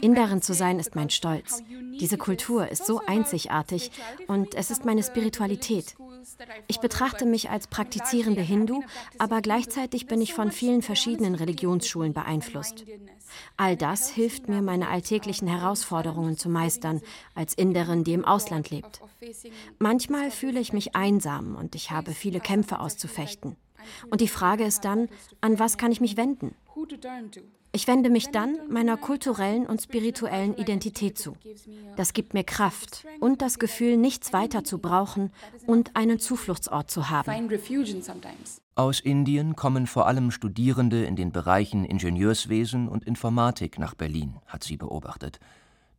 Inderin 0.00 0.42
zu 0.42 0.54
sein 0.54 0.78
ist 0.78 0.94
mein 0.94 1.10
Stolz. 1.10 1.62
Diese 2.00 2.16
Kultur 2.16 2.68
ist 2.68 2.86
so 2.86 3.02
einzigartig 3.06 3.90
und 4.28 4.54
es 4.54 4.70
ist 4.70 4.84
meine 4.84 5.02
Spiritualität. 5.02 5.96
Ich 6.66 6.80
betrachte 6.80 7.26
mich 7.26 7.50
als 7.50 7.66
praktizierende 7.66 8.42
Hindu, 8.42 8.82
aber 9.18 9.40
gleichzeitig 9.40 10.06
bin 10.06 10.20
ich 10.20 10.34
von 10.34 10.50
vielen 10.50 10.82
verschiedenen 10.82 11.34
Religionsschulen 11.34 12.12
beeinflusst. 12.12 12.84
All 13.56 13.76
das 13.76 14.08
hilft 14.10 14.48
mir, 14.48 14.62
meine 14.62 14.88
alltäglichen 14.88 15.48
Herausforderungen 15.48 16.36
zu 16.36 16.48
meistern, 16.48 17.00
als 17.34 17.54
Inderin, 17.54 18.04
die 18.04 18.14
im 18.14 18.24
Ausland 18.24 18.70
lebt. 18.70 19.00
Manchmal 19.78 20.30
fühle 20.30 20.60
ich 20.60 20.72
mich 20.72 20.94
einsam 20.96 21.56
und 21.56 21.74
ich 21.74 21.90
habe 21.90 22.12
viele 22.12 22.40
Kämpfe 22.40 22.80
auszufechten. 22.80 23.56
Und 24.10 24.20
die 24.20 24.28
Frage 24.28 24.64
ist 24.64 24.84
dann, 24.84 25.08
an 25.40 25.58
was 25.58 25.78
kann 25.78 25.92
ich 25.92 26.00
mich 26.00 26.16
wenden? 26.16 26.54
Ich 27.72 27.86
wende 27.86 28.10
mich 28.10 28.30
dann 28.30 28.56
meiner 28.70 28.96
kulturellen 28.96 29.66
und 29.66 29.82
spirituellen 29.82 30.56
Identität 30.56 31.18
zu. 31.18 31.36
Das 31.96 32.12
gibt 32.12 32.34
mir 32.34 32.44
Kraft 32.44 33.06
und 33.20 33.42
das 33.42 33.58
Gefühl, 33.58 33.96
nichts 33.96 34.32
weiter 34.32 34.64
zu 34.64 34.78
brauchen 34.78 35.30
und 35.66 35.94
einen 35.94 36.18
Zufluchtsort 36.18 36.90
zu 36.90 37.10
haben. 37.10 37.50
Aus 38.74 39.00
Indien 39.00 39.54
kommen 39.54 39.86
vor 39.86 40.06
allem 40.06 40.30
Studierende 40.30 41.04
in 41.04 41.16
den 41.16 41.30
Bereichen 41.30 41.84
Ingenieurswesen 41.84 42.88
und 42.88 43.04
Informatik 43.04 43.78
nach 43.78 43.94
Berlin, 43.94 44.36
hat 44.46 44.64
sie 44.64 44.76
beobachtet. 44.76 45.40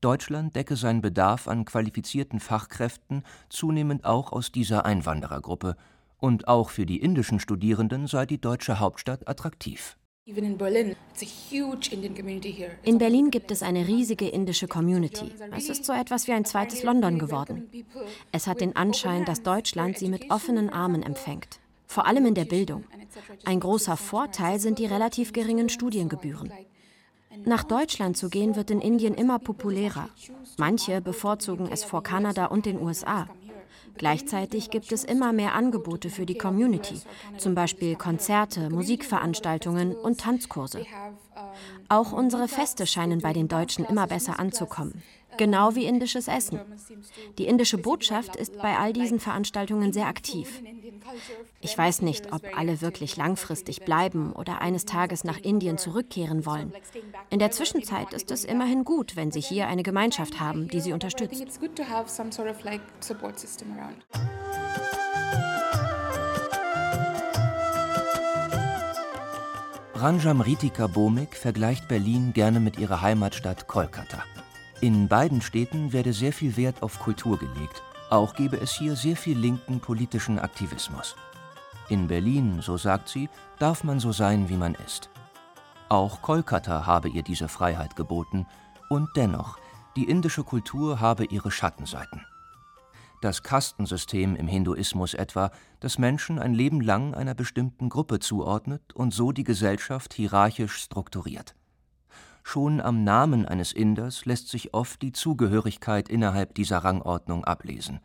Deutschland 0.01 0.55
decke 0.55 0.75
seinen 0.75 1.01
Bedarf 1.01 1.47
an 1.47 1.65
qualifizierten 1.65 2.39
Fachkräften 2.39 3.23
zunehmend 3.49 4.05
auch 4.05 4.31
aus 4.31 4.51
dieser 4.51 4.85
Einwanderergruppe, 4.85 5.75
und 6.19 6.49
auch 6.49 6.69
für 6.69 6.85
die 6.85 6.99
indischen 6.99 7.39
Studierenden 7.39 8.07
sei 8.07 8.25
die 8.25 8.41
deutsche 8.41 8.79
Hauptstadt 8.79 9.27
attraktiv. 9.27 9.97
In 12.83 12.97
Berlin 12.97 13.31
gibt 13.31 13.51
es 13.51 13.63
eine 13.63 13.87
riesige 13.87 14.27
indische 14.27 14.67
Community. 14.67 15.31
Es 15.55 15.69
ist 15.69 15.85
so 15.85 15.93
etwas 15.93 16.27
wie 16.27 16.33
ein 16.33 16.45
zweites 16.45 16.83
London 16.83 17.17
geworden. 17.17 17.67
Es 18.31 18.45
hat 18.45 18.61
den 18.61 18.75
Anschein, 18.75 19.25
dass 19.25 19.41
Deutschland 19.41 19.97
sie 19.97 20.07
mit 20.07 20.29
offenen 20.29 20.69
Armen 20.69 21.01
empfängt. 21.01 21.59
Vor 21.87 22.05
allem 22.05 22.27
in 22.27 22.35
der 22.35 22.45
Bildung. 22.45 22.83
Ein 23.45 23.59
großer 23.59 23.97
Vorteil 23.97 24.59
sind 24.59 24.77
die 24.77 24.85
relativ 24.85 25.33
geringen 25.33 25.69
Studiengebühren. 25.69 26.51
Nach 27.45 27.63
Deutschland 27.63 28.17
zu 28.17 28.29
gehen 28.29 28.55
wird 28.55 28.69
in 28.69 28.81
Indien 28.81 29.15
immer 29.15 29.39
populärer. 29.39 30.09
Manche 30.57 31.01
bevorzugen 31.01 31.69
es 31.71 31.83
vor 31.83 32.03
Kanada 32.03 32.45
und 32.45 32.65
den 32.65 32.79
USA. 32.79 33.27
Gleichzeitig 33.99 34.69
gibt 34.69 34.93
es 34.93 35.03
immer 35.03 35.33
mehr 35.33 35.53
Angebote 35.53 36.09
für 36.09 36.25
die 36.25 36.37
Community, 36.37 37.01
zum 37.37 37.53
Beispiel 37.53 37.97
Konzerte, 37.97 38.69
Musikveranstaltungen 38.69 39.93
und 39.93 40.21
Tanzkurse. 40.21 40.85
Auch 41.89 42.13
unsere 42.13 42.47
Feste 42.47 42.87
scheinen 42.87 43.19
bei 43.19 43.33
den 43.33 43.49
Deutschen 43.49 43.83
immer 43.83 44.07
besser 44.07 44.39
anzukommen 44.39 45.03
genau 45.39 45.73
wie 45.73 45.85
indisches 45.85 46.27
Essen. 46.27 46.59
Die 47.37 47.47
indische 47.47 47.77
Botschaft 47.77 48.35
ist 48.35 48.57
bei 48.57 48.77
all 48.77 48.93
diesen 48.93 49.19
Veranstaltungen 49.19 49.93
sehr 49.93 50.05
aktiv. 50.05 50.61
Ich 51.61 51.75
weiß 51.75 52.01
nicht, 52.01 52.33
ob 52.33 52.43
alle 52.55 52.81
wirklich 52.81 53.15
langfristig 53.15 53.85
bleiben 53.85 54.33
oder 54.33 54.61
eines 54.61 54.83
Tages 54.85 55.23
nach 55.23 55.37
Indien 55.37 55.77
zurückkehren 55.77 56.45
wollen. 56.45 56.73
In 57.29 57.39
der 57.39 57.51
Zwischenzeit 57.51 58.13
ist 58.13 58.31
es 58.31 58.43
immerhin 58.43 58.83
gut, 58.83 59.15
wenn 59.15 59.31
sie 59.31 59.39
hier 59.39 59.67
eine 59.67 59.81
Gemeinschaft 59.81 60.41
haben, 60.41 60.67
die 60.67 60.81
sie 60.81 60.91
unterstützt. 60.93 61.59
Ranjam 69.95 70.41
Ritika 70.41 70.87
Bomik 70.87 71.35
vergleicht 71.35 71.87
Berlin 71.87 72.33
gerne 72.33 72.59
mit 72.59 72.77
ihrer 72.77 73.01
Heimatstadt 73.01 73.67
Kolkata. 73.67 74.23
In 74.81 75.09
beiden 75.09 75.41
Städten 75.41 75.91
werde 75.91 76.13
sehr 76.13 76.31
viel 76.31 76.55
Wert 76.55 76.83
auf 76.83 76.99
Kultur 76.99 77.37
gelegt. 77.37 77.83
Auch 78.09 78.33
gebe 78.33 78.61
es 78.61 78.71
hier 78.71 78.95
sehr 78.95 79.17
viel 79.17 79.37
linken 79.37 79.81
politischen 79.81 80.39
Aktivismus. 80.39 81.17
In 81.89 82.07
Berlin, 82.07 82.61
so 82.61 82.77
sagt 82.77 83.09
sie, 83.09 83.27
darf 83.57 83.83
man 83.83 83.99
so 83.99 84.13
sein, 84.13 84.47
wie 84.47 84.55
man 84.55 84.75
ist. 84.75 85.09
Auch 85.89 86.21
Kolkata 86.21 86.85
habe 86.85 87.09
ihr 87.09 87.23
diese 87.23 87.49
Freiheit 87.49 87.97
geboten. 87.97 88.45
Und 88.89 89.09
dennoch, 89.17 89.57
die 89.97 90.05
indische 90.05 90.45
Kultur 90.45 91.01
habe 91.01 91.25
ihre 91.25 91.51
Schattenseiten. 91.51 92.25
Das 93.21 93.43
Kastensystem 93.43 94.37
im 94.37 94.47
Hinduismus 94.47 95.13
etwa, 95.13 95.51
das 95.81 95.97
Menschen 95.97 96.39
ein 96.39 96.53
Leben 96.53 96.79
lang 96.79 97.13
einer 97.15 97.33
bestimmten 97.33 97.89
Gruppe 97.89 98.19
zuordnet 98.19 98.93
und 98.93 99.13
so 99.13 99.33
die 99.33 99.43
Gesellschaft 99.43 100.13
hierarchisch 100.13 100.77
strukturiert. 100.77 101.53
Schon 102.51 102.81
am 102.81 103.03
Namen 103.03 103.45
eines 103.45 103.73
Inders 103.73 104.25
lässt 104.25 104.47
sich 104.47 104.73
oft 104.73 105.03
die 105.03 105.11
Zugehörigkeit 105.11 106.09
innerhalb 106.09 106.55
dieser 106.55 106.79
Rangordnung 106.79 107.45
ablesen. 107.45 107.99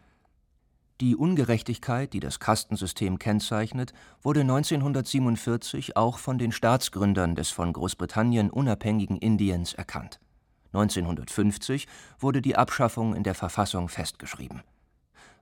Die 1.00 1.16
Ungerechtigkeit, 1.16 2.12
die 2.12 2.20
das 2.20 2.40
Kastensystem 2.40 3.18
kennzeichnet, 3.18 3.94
wurde 4.20 4.42
1947 4.42 5.96
auch 5.96 6.18
von 6.18 6.36
den 6.36 6.52
Staatsgründern 6.52 7.36
des 7.36 7.48
von 7.52 7.72
Großbritannien 7.72 8.50
unabhängigen 8.50 9.16
Indiens 9.16 9.72
erkannt. 9.72 10.20
1950 10.74 11.86
wurde 12.18 12.42
die 12.42 12.56
Abschaffung 12.56 13.14
in 13.14 13.22
der 13.22 13.34
Verfassung 13.34 13.88
festgeschrieben. 13.88 14.60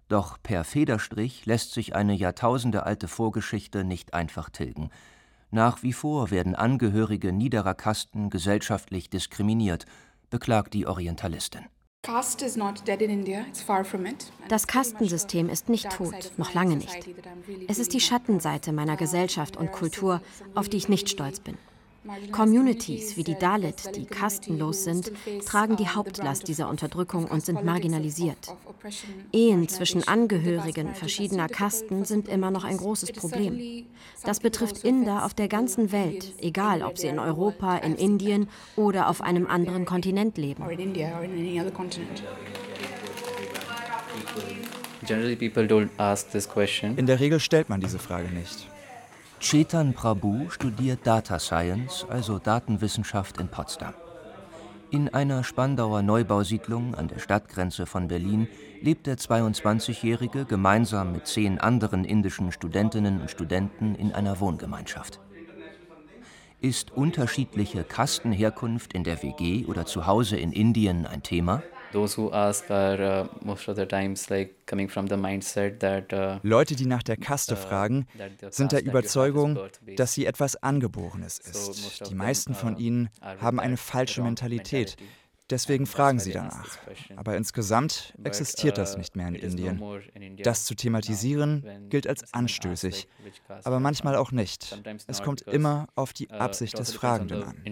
Doch 0.06 0.40
per 0.40 0.62
Federstrich 0.62 1.44
lässt 1.44 1.72
sich 1.72 1.96
eine 1.96 2.14
jahrtausendealte 2.14 3.08
Vorgeschichte 3.08 3.82
nicht 3.82 4.14
einfach 4.14 4.48
tilgen. 4.48 4.90
Nach 5.54 5.82
wie 5.82 5.92
vor 5.92 6.30
werden 6.30 6.54
Angehörige 6.54 7.30
niederer 7.30 7.74
Kasten 7.74 8.30
gesellschaftlich 8.30 9.10
diskriminiert, 9.10 9.84
beklagt 10.30 10.72
die 10.72 10.86
Orientalistin. 10.86 11.66
Das 14.48 14.66
Kastensystem 14.66 15.50
ist 15.50 15.68
nicht 15.68 15.90
tot, 15.90 16.32
noch 16.38 16.54
lange 16.54 16.76
nicht. 16.76 17.06
Es 17.68 17.78
ist 17.78 17.92
die 17.92 18.00
Schattenseite 18.00 18.72
meiner 18.72 18.96
Gesellschaft 18.96 19.58
und 19.58 19.72
Kultur, 19.72 20.22
auf 20.54 20.70
die 20.70 20.78
ich 20.78 20.88
nicht 20.88 21.10
stolz 21.10 21.38
bin. 21.38 21.58
Communities 22.32 23.16
wie 23.16 23.22
die 23.22 23.38
Dalit, 23.38 23.94
die 23.94 24.06
kastenlos 24.06 24.82
sind, 24.82 25.12
tragen 25.46 25.76
die 25.76 25.86
Hauptlast 25.86 26.48
dieser 26.48 26.68
Unterdrückung 26.68 27.26
und 27.26 27.44
sind 27.44 27.64
marginalisiert. 27.64 28.54
Ehen 29.32 29.68
zwischen 29.68 30.06
Angehörigen 30.08 30.94
verschiedener 30.94 31.48
Kasten 31.48 32.04
sind 32.04 32.28
immer 32.28 32.50
noch 32.50 32.64
ein 32.64 32.76
großes 32.76 33.12
Problem. 33.12 33.86
Das 34.24 34.40
betrifft 34.40 34.82
Inder 34.84 35.24
auf 35.24 35.34
der 35.34 35.46
ganzen 35.46 35.92
Welt, 35.92 36.34
egal 36.40 36.82
ob 36.82 36.98
sie 36.98 37.06
in 37.06 37.20
Europa, 37.20 37.76
in 37.76 37.94
Indien 37.94 38.48
oder 38.74 39.08
auf 39.08 39.20
einem 39.20 39.46
anderen 39.46 39.84
Kontinent 39.84 40.36
leben. 40.36 40.64
In 46.96 47.06
der 47.06 47.20
Regel 47.20 47.40
stellt 47.40 47.68
man 47.68 47.80
diese 47.80 47.98
Frage 47.98 48.28
nicht. 48.28 48.71
Chetan 49.42 49.92
Prabhu 49.92 50.48
studiert 50.50 51.04
Data 51.04 51.40
Science, 51.40 52.06
also 52.08 52.38
Datenwissenschaft 52.38 53.38
in 53.38 53.48
Potsdam. 53.48 53.92
In 54.92 55.12
einer 55.12 55.42
Spandauer 55.42 56.02
Neubausiedlung 56.02 56.94
an 56.94 57.08
der 57.08 57.18
Stadtgrenze 57.18 57.86
von 57.86 58.06
Berlin 58.06 58.46
lebt 58.80 59.08
der 59.08 59.18
22-Jährige 59.18 60.44
gemeinsam 60.44 61.10
mit 61.10 61.26
zehn 61.26 61.58
anderen 61.58 62.04
indischen 62.04 62.52
Studentinnen 62.52 63.20
und 63.20 63.32
Studenten 63.32 63.96
in 63.96 64.12
einer 64.12 64.38
Wohngemeinschaft. 64.38 65.18
Ist 66.60 66.92
unterschiedliche 66.92 67.82
Kastenherkunft 67.82 68.92
in 68.92 69.02
der 69.02 69.24
WG 69.24 69.66
oder 69.66 69.86
zu 69.86 70.06
Hause 70.06 70.36
in 70.36 70.52
Indien 70.52 71.04
ein 71.04 71.24
Thema? 71.24 71.64
Uh, 76.12 76.38
Leute, 76.42 76.76
die 76.76 76.86
nach 76.86 77.02
der 77.02 77.16
Kaste 77.16 77.54
uh, 77.54 77.56
fragen, 77.56 78.06
sind 78.50 78.72
der 78.72 78.84
Überzeugung, 78.84 79.58
dass 79.96 80.14
sie 80.14 80.26
etwas 80.26 80.56
Angeborenes 80.56 81.38
ist. 81.38 82.08
Die 82.08 82.14
meisten 82.14 82.54
von 82.54 82.76
ihnen 82.76 83.10
haben 83.20 83.60
eine 83.60 83.76
falsche 83.76 84.22
Mentalität, 84.22 84.96
Deswegen 85.52 85.86
fragen 85.86 86.18
sie 86.18 86.32
danach. 86.32 86.78
Aber 87.16 87.36
insgesamt 87.36 88.14
existiert 88.24 88.78
das 88.78 88.96
nicht 88.96 89.16
mehr 89.16 89.28
in 89.28 89.34
Indien. 89.34 89.82
Das 90.42 90.64
zu 90.64 90.74
thematisieren 90.74 91.88
gilt 91.90 92.06
als 92.06 92.32
anstößig, 92.32 93.06
aber 93.62 93.78
manchmal 93.78 94.16
auch 94.16 94.32
nicht. 94.32 94.80
Es 95.06 95.22
kommt 95.22 95.42
immer 95.42 95.88
auf 95.94 96.14
die 96.14 96.30
Absicht 96.30 96.78
des 96.78 96.94
Fragenden 96.94 97.42
an. 97.42 97.62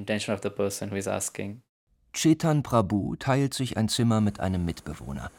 Chetan 2.12 2.62
Prabhu 2.62 3.14
teilt 3.17 3.55
sich 3.55 3.76
ein 3.76 3.88
Zimmer 3.88 4.21
mit 4.21 4.40
einem 4.40 4.64
Mitbewohner. 4.64 5.31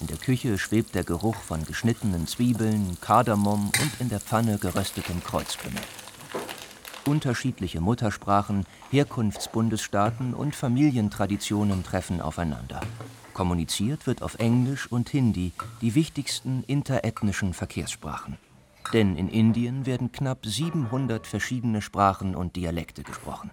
In 0.00 0.08
der 0.08 0.16
Küche 0.16 0.58
schwebt 0.58 0.94
der 0.94 1.04
Geruch 1.04 1.36
von 1.36 1.64
geschnittenen 1.64 2.26
Zwiebeln, 2.26 2.98
Kardamom 3.00 3.70
und 3.80 4.00
in 4.00 4.08
der 4.08 4.20
Pfanne 4.20 4.58
geröstetem 4.58 5.22
Kreuzkümmel. 5.22 5.80
Unterschiedliche 7.06 7.80
Muttersprachen, 7.80 8.66
Herkunftsbundesstaaten 8.90 10.34
und 10.34 10.56
Familientraditionen 10.56 11.84
treffen 11.84 12.20
aufeinander. 12.20 12.80
Kommuniziert 13.32 14.08
wird 14.08 14.22
auf 14.22 14.38
Englisch 14.40 14.90
und 14.90 15.08
Hindi, 15.08 15.52
die 15.80 15.94
wichtigsten 15.94 16.64
interethnischen 16.66 17.54
Verkehrssprachen. 17.54 18.36
Denn 18.92 19.16
in 19.16 19.28
Indien 19.28 19.86
werden 19.86 20.10
knapp 20.10 20.44
700 20.44 21.26
verschiedene 21.26 21.80
Sprachen 21.80 22.34
und 22.34 22.56
Dialekte 22.56 23.04
gesprochen. 23.04 23.52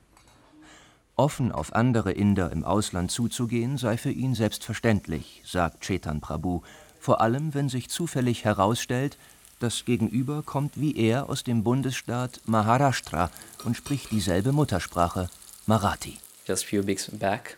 Offen 1.15 1.51
auf 1.51 1.73
andere 1.75 2.11
Inder 2.11 2.51
im 2.51 2.63
Ausland 2.63 3.11
zuzugehen, 3.11 3.77
sei 3.77 3.97
für 3.97 4.11
ihn 4.11 4.33
selbstverständlich, 4.33 5.43
sagt 5.45 5.81
Chetan 5.81 6.21
Prabhu, 6.21 6.61
vor 6.99 7.21
allem 7.21 7.53
wenn 7.53 7.69
sich 7.69 7.89
zufällig 7.89 8.45
herausstellt, 8.45 9.17
das 9.59 9.85
Gegenüber 9.85 10.41
kommt 10.43 10.79
wie 10.79 10.97
er 10.97 11.29
aus 11.29 11.43
dem 11.43 11.63
Bundesstaat 11.63 12.41
Maharashtra 12.45 13.29
und 13.63 13.77
spricht 13.77 14.11
dieselbe 14.11 14.51
Muttersprache, 14.51 15.29
Marathi. 15.67 16.17
Just 16.47 16.65
few 16.65 16.85
weeks 16.85 17.09
back, 17.11 17.57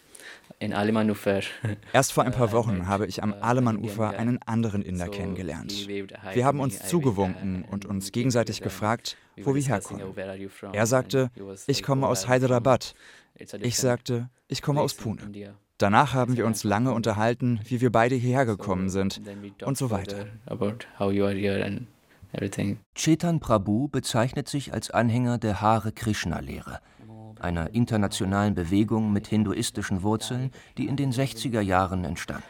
Erst 1.94 2.14
vor 2.14 2.24
ein 2.24 2.32
paar 2.32 2.52
Wochen 2.52 2.88
habe 2.88 3.06
ich 3.08 3.22
am 3.24 3.34
Aleman-Ufer 3.34 4.18
einen 4.18 4.42
anderen 4.44 4.82
Inder 4.82 5.10
kennengelernt. 5.10 5.88
Wir 6.34 6.46
haben 6.46 6.60
uns 6.60 6.88
zugewunken 6.88 7.64
und 7.64 7.86
uns 7.86 8.12
gegenseitig 8.12 8.62
gefragt, 8.62 9.18
wo 9.42 9.54
wir 9.56 9.62
herkommen. 9.62 10.14
Er 10.72 10.86
sagte, 10.86 11.30
ich 11.68 11.84
komme 11.84 12.08
aus 12.08 12.28
Hyderabad. 12.30 12.94
Ich 13.62 13.78
sagte, 13.78 14.30
ich 14.48 14.62
komme 14.62 14.82
aus 14.82 14.94
Pune. 14.94 15.56
Danach 15.78 16.14
haben 16.14 16.38
wir 16.38 16.46
uns 16.46 16.64
lange 16.64 16.94
unterhalten, 16.94 17.60
wie 17.66 17.82
wir 17.82 17.92
beide 17.92 18.16
hierher 18.16 18.46
gekommen 18.46 18.90
sind 18.90 19.22
und 19.64 19.78
so 19.78 19.92
weiter. 19.92 20.28
Chetan 22.96 23.40
Prabhu 23.40 23.88
bezeichnet 23.90 24.48
sich 24.48 24.74
als 24.74 24.90
Anhänger 24.92 25.38
der 25.38 25.62
Hare 25.62 25.92
Krishna-Lehre, 25.92 26.80
einer 27.42 27.74
internationalen 27.74 28.56
Bewegung 28.56 29.12
mit 29.14 29.28
hinduistischen 29.28 30.04
Wurzeln, 30.04 30.52
die 30.78 30.88
in 30.88 30.96
den 30.96 31.12
60er 31.12 31.62
Jahren 31.62 32.06
entstand. 32.06 32.44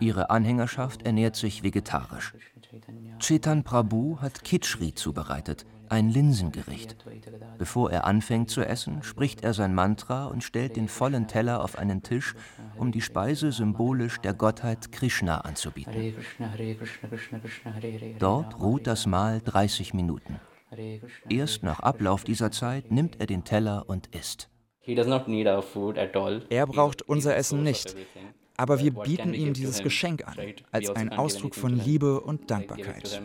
Ihre 0.00 0.30
Anhängerschaft 0.30 1.02
ernährt 1.02 1.36
sich 1.36 1.62
vegetarisch. 1.62 2.34
Chetan 3.18 3.62
Prabhu 3.62 4.18
hat 4.20 4.44
Kitschri 4.44 4.94
zubereitet, 4.94 5.66
ein 5.88 6.08
Linsengericht. 6.08 6.96
Bevor 7.58 7.90
er 7.90 8.06
anfängt 8.06 8.50
zu 8.50 8.62
essen, 8.62 9.02
spricht 9.02 9.44
er 9.44 9.52
sein 9.52 9.74
Mantra 9.74 10.24
und 10.26 10.42
stellt 10.42 10.76
den 10.76 10.88
vollen 10.88 11.28
Teller 11.28 11.62
auf 11.62 11.76
einen 11.78 12.02
Tisch, 12.02 12.34
um 12.78 12.92
die 12.92 13.02
Speise 13.02 13.52
symbolisch 13.52 14.18
der 14.20 14.32
Gottheit 14.32 14.90
Krishna 14.90 15.42
anzubieten. 15.42 16.14
Dort 18.18 18.58
ruht 18.58 18.86
das 18.86 19.06
Mahl 19.06 19.42
30 19.44 19.92
Minuten. 19.92 20.40
Erst 21.28 21.62
nach 21.62 21.80
Ablauf 21.80 22.24
dieser 22.24 22.50
Zeit 22.50 22.90
nimmt 22.90 23.20
er 23.20 23.26
den 23.26 23.44
Teller 23.44 23.84
und 23.86 24.08
isst. 24.14 24.48
Er 26.48 26.66
braucht 26.66 27.02
unser 27.02 27.36
Essen 27.36 27.62
nicht, 27.62 27.96
aber 28.56 28.80
wir 28.80 28.92
bieten 28.92 29.34
ihm 29.34 29.52
dieses 29.52 29.82
Geschenk 29.82 30.26
an, 30.26 30.36
als 30.70 30.90
ein 30.90 31.10
Ausdruck 31.10 31.54
von 31.54 31.78
Liebe 31.78 32.20
und 32.20 32.50
Dankbarkeit. 32.50 33.20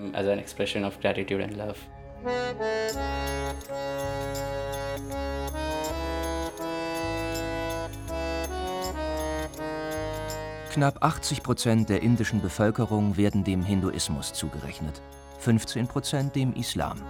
Knapp 10.72 11.04
80 11.04 11.41
Prozent 11.41 11.89
der 11.89 12.04
indischen 12.04 12.39
Bevölkerung 12.39 13.17
werden 13.17 13.43
dem 13.43 13.63
Hinduismus 13.63 14.32
zugerechnet, 14.34 15.02
15 15.39 15.88
Prozent 15.88 16.36
dem 16.36 16.54
Islam. 16.54 17.02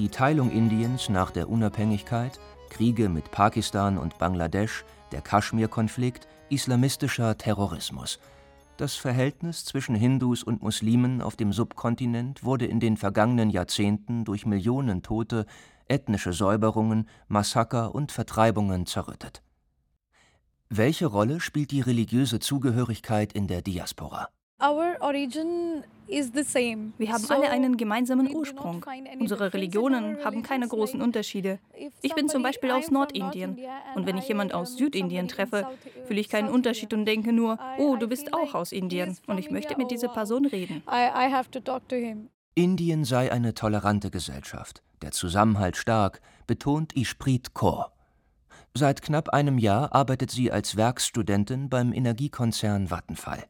Die 0.00 0.08
Teilung 0.08 0.50
Indiens 0.50 1.10
nach 1.10 1.30
der 1.30 1.50
Unabhängigkeit, 1.50 2.40
Kriege 2.70 3.10
mit 3.10 3.30
Pakistan 3.30 3.98
und 3.98 4.16
Bangladesch, 4.16 4.82
der 5.12 5.20
Kaschmir-Konflikt, 5.20 6.26
islamistischer 6.48 7.36
Terrorismus– 7.36 8.18
das 8.78 8.94
Verhältnis 8.94 9.66
zwischen 9.66 9.94
Hindus 9.94 10.42
und 10.42 10.62
Muslimen 10.62 11.20
auf 11.20 11.36
dem 11.36 11.52
Subkontinent 11.52 12.44
wurde 12.44 12.64
in 12.64 12.80
den 12.80 12.96
vergangenen 12.96 13.50
Jahrzehnten 13.50 14.24
durch 14.24 14.46
Millionen 14.46 15.02
Tote, 15.02 15.44
ethnische 15.86 16.32
Säuberungen, 16.32 17.06
Massaker 17.28 17.94
und 17.94 18.10
Vertreibungen 18.10 18.86
zerrüttet. 18.86 19.42
Welche 20.70 21.04
Rolle 21.04 21.40
spielt 21.40 21.72
die 21.72 21.82
religiöse 21.82 22.38
Zugehörigkeit 22.38 23.34
in 23.34 23.48
der 23.48 23.60
Diaspora 23.60 24.30
wir 26.98 27.12
haben 27.12 27.24
alle 27.28 27.50
einen 27.50 27.76
gemeinsamen 27.76 28.34
Ursprung. 28.34 28.84
Unsere 29.18 29.54
Religionen 29.54 30.22
haben 30.24 30.42
keine 30.42 30.68
großen 30.68 31.00
Unterschiede. 31.00 31.58
Ich 32.02 32.14
bin 32.14 32.28
zum 32.28 32.42
Beispiel 32.42 32.70
aus 32.70 32.90
Nordindien. 32.90 33.58
Und 33.94 34.06
wenn 34.06 34.18
ich 34.18 34.28
jemand 34.28 34.52
aus 34.52 34.76
Südindien 34.76 35.28
treffe, 35.28 35.66
fühle 36.06 36.20
ich 36.20 36.28
keinen 36.28 36.48
Unterschied 36.48 36.92
und 36.92 37.04
denke 37.06 37.32
nur, 37.32 37.58
oh, 37.78 37.96
du 37.96 38.08
bist 38.08 38.34
auch 38.34 38.54
aus 38.54 38.72
Indien 38.72 39.16
und 39.26 39.38
ich 39.38 39.50
möchte 39.50 39.76
mit 39.76 39.90
dieser 39.90 40.08
Person 40.08 40.46
reden. 40.46 40.82
Indien 42.54 43.04
sei 43.04 43.32
eine 43.32 43.54
tolerante 43.54 44.10
Gesellschaft, 44.10 44.82
der 45.02 45.12
Zusammenhalt 45.12 45.76
stark, 45.76 46.20
betont 46.46 46.96
Ishpreet 46.96 47.54
Kaur. 47.54 47.92
Seit 48.74 49.02
knapp 49.02 49.30
einem 49.30 49.58
Jahr 49.58 49.94
arbeitet 49.94 50.30
sie 50.30 50.52
als 50.52 50.76
Werkstudentin 50.76 51.68
beim 51.68 51.92
Energiekonzern 51.92 52.90
Vattenfall. 52.90 53.44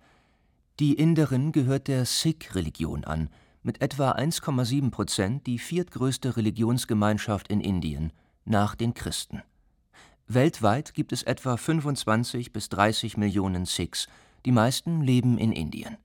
Die 0.80 0.94
Inderin 0.94 1.52
gehört 1.52 1.88
der 1.88 2.06
Sikh-Religion 2.06 3.04
an, 3.04 3.28
mit 3.62 3.82
etwa 3.82 4.12
1,7 4.12 4.90
Prozent 4.90 5.46
die 5.46 5.58
viertgrößte 5.58 6.38
Religionsgemeinschaft 6.38 7.48
in 7.48 7.60
Indien, 7.60 8.14
nach 8.46 8.74
den 8.76 8.94
Christen. 8.94 9.42
Weltweit 10.26 10.94
gibt 10.94 11.12
es 11.12 11.22
etwa 11.22 11.58
25 11.58 12.54
bis 12.54 12.70
30 12.70 13.18
Millionen 13.18 13.66
Sikhs, 13.66 14.08
die 14.46 14.52
meisten 14.52 15.02
leben 15.02 15.36
in 15.36 15.52
Indien. 15.52 15.98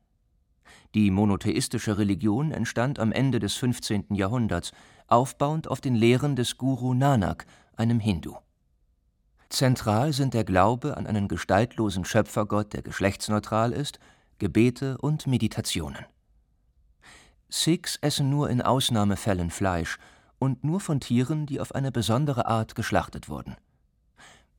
Die 0.93 1.09
monotheistische 1.09 1.97
Religion 1.97 2.51
entstand 2.51 2.99
am 2.99 3.13
Ende 3.13 3.39
des 3.39 3.53
15. 3.53 4.07
Jahrhunderts, 4.13 4.73
aufbauend 5.07 5.69
auf 5.69 5.79
den 5.79 5.95
Lehren 5.95 6.35
des 6.35 6.57
Guru 6.57 6.93
Nanak, 6.93 7.45
einem 7.77 8.01
Hindu. 8.01 8.35
Zentral 9.47 10.11
sind 10.11 10.33
der 10.33 10.43
Glaube 10.43 10.97
an 10.97 11.07
einen 11.07 11.29
gestaltlosen 11.29 12.03
Schöpfergott, 12.03 12.73
der 12.73 12.81
geschlechtsneutral 12.81 13.71
ist, 13.71 13.99
Gebete 14.37 14.97
und 14.97 15.27
Meditationen. 15.27 16.05
Sikhs 17.47 17.97
essen 18.01 18.29
nur 18.29 18.49
in 18.49 18.61
Ausnahmefällen 18.61 19.49
Fleisch 19.49 19.97
und 20.39 20.65
nur 20.65 20.81
von 20.81 20.99
Tieren, 20.99 21.45
die 21.45 21.61
auf 21.61 21.73
eine 21.73 21.89
besondere 21.89 22.45
Art 22.45 22.75
geschlachtet 22.75 23.29
wurden. 23.29 23.55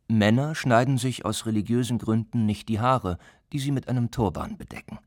Männer 0.08 0.54
schneiden 0.54 0.96
sich 0.96 1.26
aus 1.26 1.44
religiösen 1.44 1.98
Gründen 1.98 2.46
nicht 2.46 2.70
die 2.70 2.80
Haare, 2.80 3.18
die 3.52 3.58
sie 3.58 3.70
mit 3.70 3.88
einem 3.88 4.10
Turban 4.10 4.56
bedecken. 4.56 4.98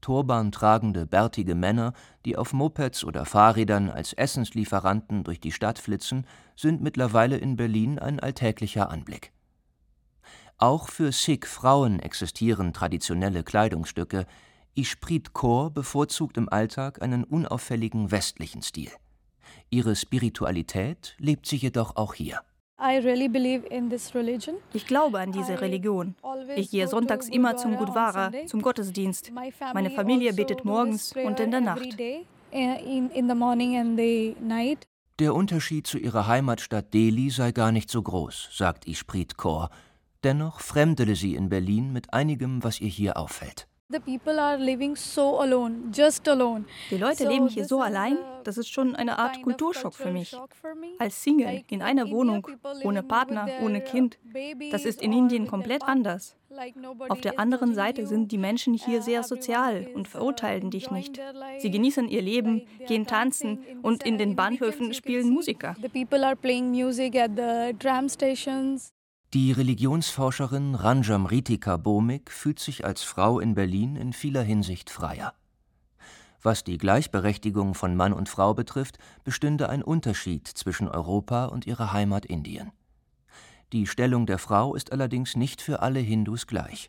Turban 0.00 0.50
tragende, 0.50 1.04
bärtige 1.04 1.54
Männer, 1.54 1.92
die 2.24 2.38
auf 2.38 2.54
Mopeds 2.54 3.04
oder 3.04 3.26
Fahrrädern 3.26 3.90
als 3.90 4.14
Essenslieferanten 4.14 5.24
durch 5.24 5.40
die 5.40 5.52
Stadt 5.52 5.78
flitzen, 5.78 6.26
sind 6.54 6.80
mittlerweile 6.80 7.36
in 7.36 7.56
Berlin 7.56 7.98
ein 7.98 8.18
alltäglicher 8.18 8.88
Anblick. 8.88 9.32
Auch 10.58 10.88
für 10.88 11.12
Sikh-Frauen 11.12 12.00
existieren 12.00 12.72
traditionelle 12.72 13.42
Kleidungsstücke. 13.42 14.24
Ishpreet 14.74 15.34
Kaur 15.34 15.70
bevorzugt 15.70 16.38
im 16.38 16.48
Alltag 16.48 17.02
einen 17.02 17.24
unauffälligen 17.24 18.10
westlichen 18.10 18.62
Stil. 18.62 18.90
Ihre 19.68 19.94
Spiritualität 19.94 21.14
lebt 21.18 21.46
sie 21.46 21.56
jedoch 21.56 21.96
auch 21.96 22.14
hier. 22.14 22.40
Ich 24.72 24.86
glaube 24.86 25.20
an 25.20 25.32
diese 25.32 25.60
Religion. 25.60 26.14
Ich 26.56 26.70
gehe 26.70 26.88
sonntags 26.88 27.28
immer 27.28 27.56
zum 27.56 27.76
Gurdwara, 27.76 28.32
zum 28.46 28.62
Gottesdienst. 28.62 29.32
Meine 29.74 29.90
Familie 29.90 30.32
betet 30.32 30.64
morgens 30.64 31.14
und 31.16 31.38
in 31.38 31.50
der 31.50 31.60
Nacht. 31.60 31.98
Der 35.18 35.34
Unterschied 35.34 35.86
zu 35.86 35.98
ihrer 35.98 36.26
Heimatstadt 36.26 36.92
Delhi 36.92 37.30
sei 37.30 37.52
gar 37.52 37.72
nicht 37.72 37.90
so 37.90 38.02
groß, 38.02 38.50
sagt 38.52 38.86
Ishpreet 38.86 39.36
Kaur 39.36 39.70
Dennoch 40.26 40.58
fremdele 40.58 41.14
sie 41.14 41.36
in 41.36 41.48
Berlin 41.48 41.92
mit 41.92 42.12
einigem, 42.12 42.64
was 42.64 42.80
ihr 42.80 42.88
hier 42.88 43.16
auffällt 43.16 43.68
Die 46.90 46.96
Leute 46.96 47.28
leben 47.28 47.48
hier 47.48 47.64
so 47.64 47.80
allein, 47.80 48.18
das 48.42 48.58
ist 48.58 48.68
schon 48.68 48.96
eine 48.96 49.18
Art 49.18 49.40
Kulturschock 49.42 49.94
für 49.94 50.10
mich. 50.10 50.36
Als 50.98 51.22
Single 51.22 51.62
in 51.70 51.82
einer 51.82 52.10
Wohnung, 52.10 52.48
ohne 52.82 53.04
Partner, 53.04 53.48
ohne 53.62 53.80
Kind, 53.80 54.18
das 54.72 54.84
ist 54.84 55.00
in 55.00 55.12
Indien 55.12 55.46
komplett 55.46 55.84
anders. 55.84 56.36
Auf 57.08 57.20
der 57.20 57.38
anderen 57.38 57.74
Seite 57.74 58.06
sind 58.06 58.32
die 58.32 58.38
Menschen 58.38 58.74
hier 58.74 59.02
sehr 59.02 59.22
sozial 59.22 59.86
und 59.94 60.08
verurteilen 60.08 60.70
dich 60.70 60.90
nicht. 60.90 61.20
Sie 61.58 61.70
genießen 61.70 62.08
ihr 62.08 62.22
Leben, 62.22 62.66
gehen 62.88 63.06
tanzen 63.06 63.60
und 63.82 64.04
in 64.04 64.18
den 64.18 64.34
Bahnhöfen 64.34 64.94
spielen 64.94 65.30
Musiker. 65.30 65.76
Die 69.34 69.50
Religionsforscherin 69.50 70.76
Ranjam 70.76 71.26
Ritika 71.26 71.76
Bomik 71.76 72.30
fühlt 72.30 72.60
sich 72.60 72.84
als 72.84 73.02
Frau 73.02 73.40
in 73.40 73.54
Berlin 73.54 73.96
in 73.96 74.12
vieler 74.12 74.42
Hinsicht 74.42 74.88
freier. 74.88 75.34
Was 76.42 76.62
die 76.62 76.78
Gleichberechtigung 76.78 77.74
von 77.74 77.96
Mann 77.96 78.12
und 78.12 78.28
Frau 78.28 78.54
betrifft, 78.54 78.98
bestünde 79.24 79.68
ein 79.68 79.82
Unterschied 79.82 80.46
zwischen 80.46 80.86
Europa 80.86 81.46
und 81.46 81.66
ihrer 81.66 81.92
Heimat 81.92 82.24
Indien. 82.24 82.70
Die 83.72 83.88
Stellung 83.88 84.26
der 84.26 84.38
Frau 84.38 84.76
ist 84.76 84.92
allerdings 84.92 85.34
nicht 85.34 85.60
für 85.60 85.82
alle 85.82 85.98
Hindus 85.98 86.46
gleich. 86.46 86.88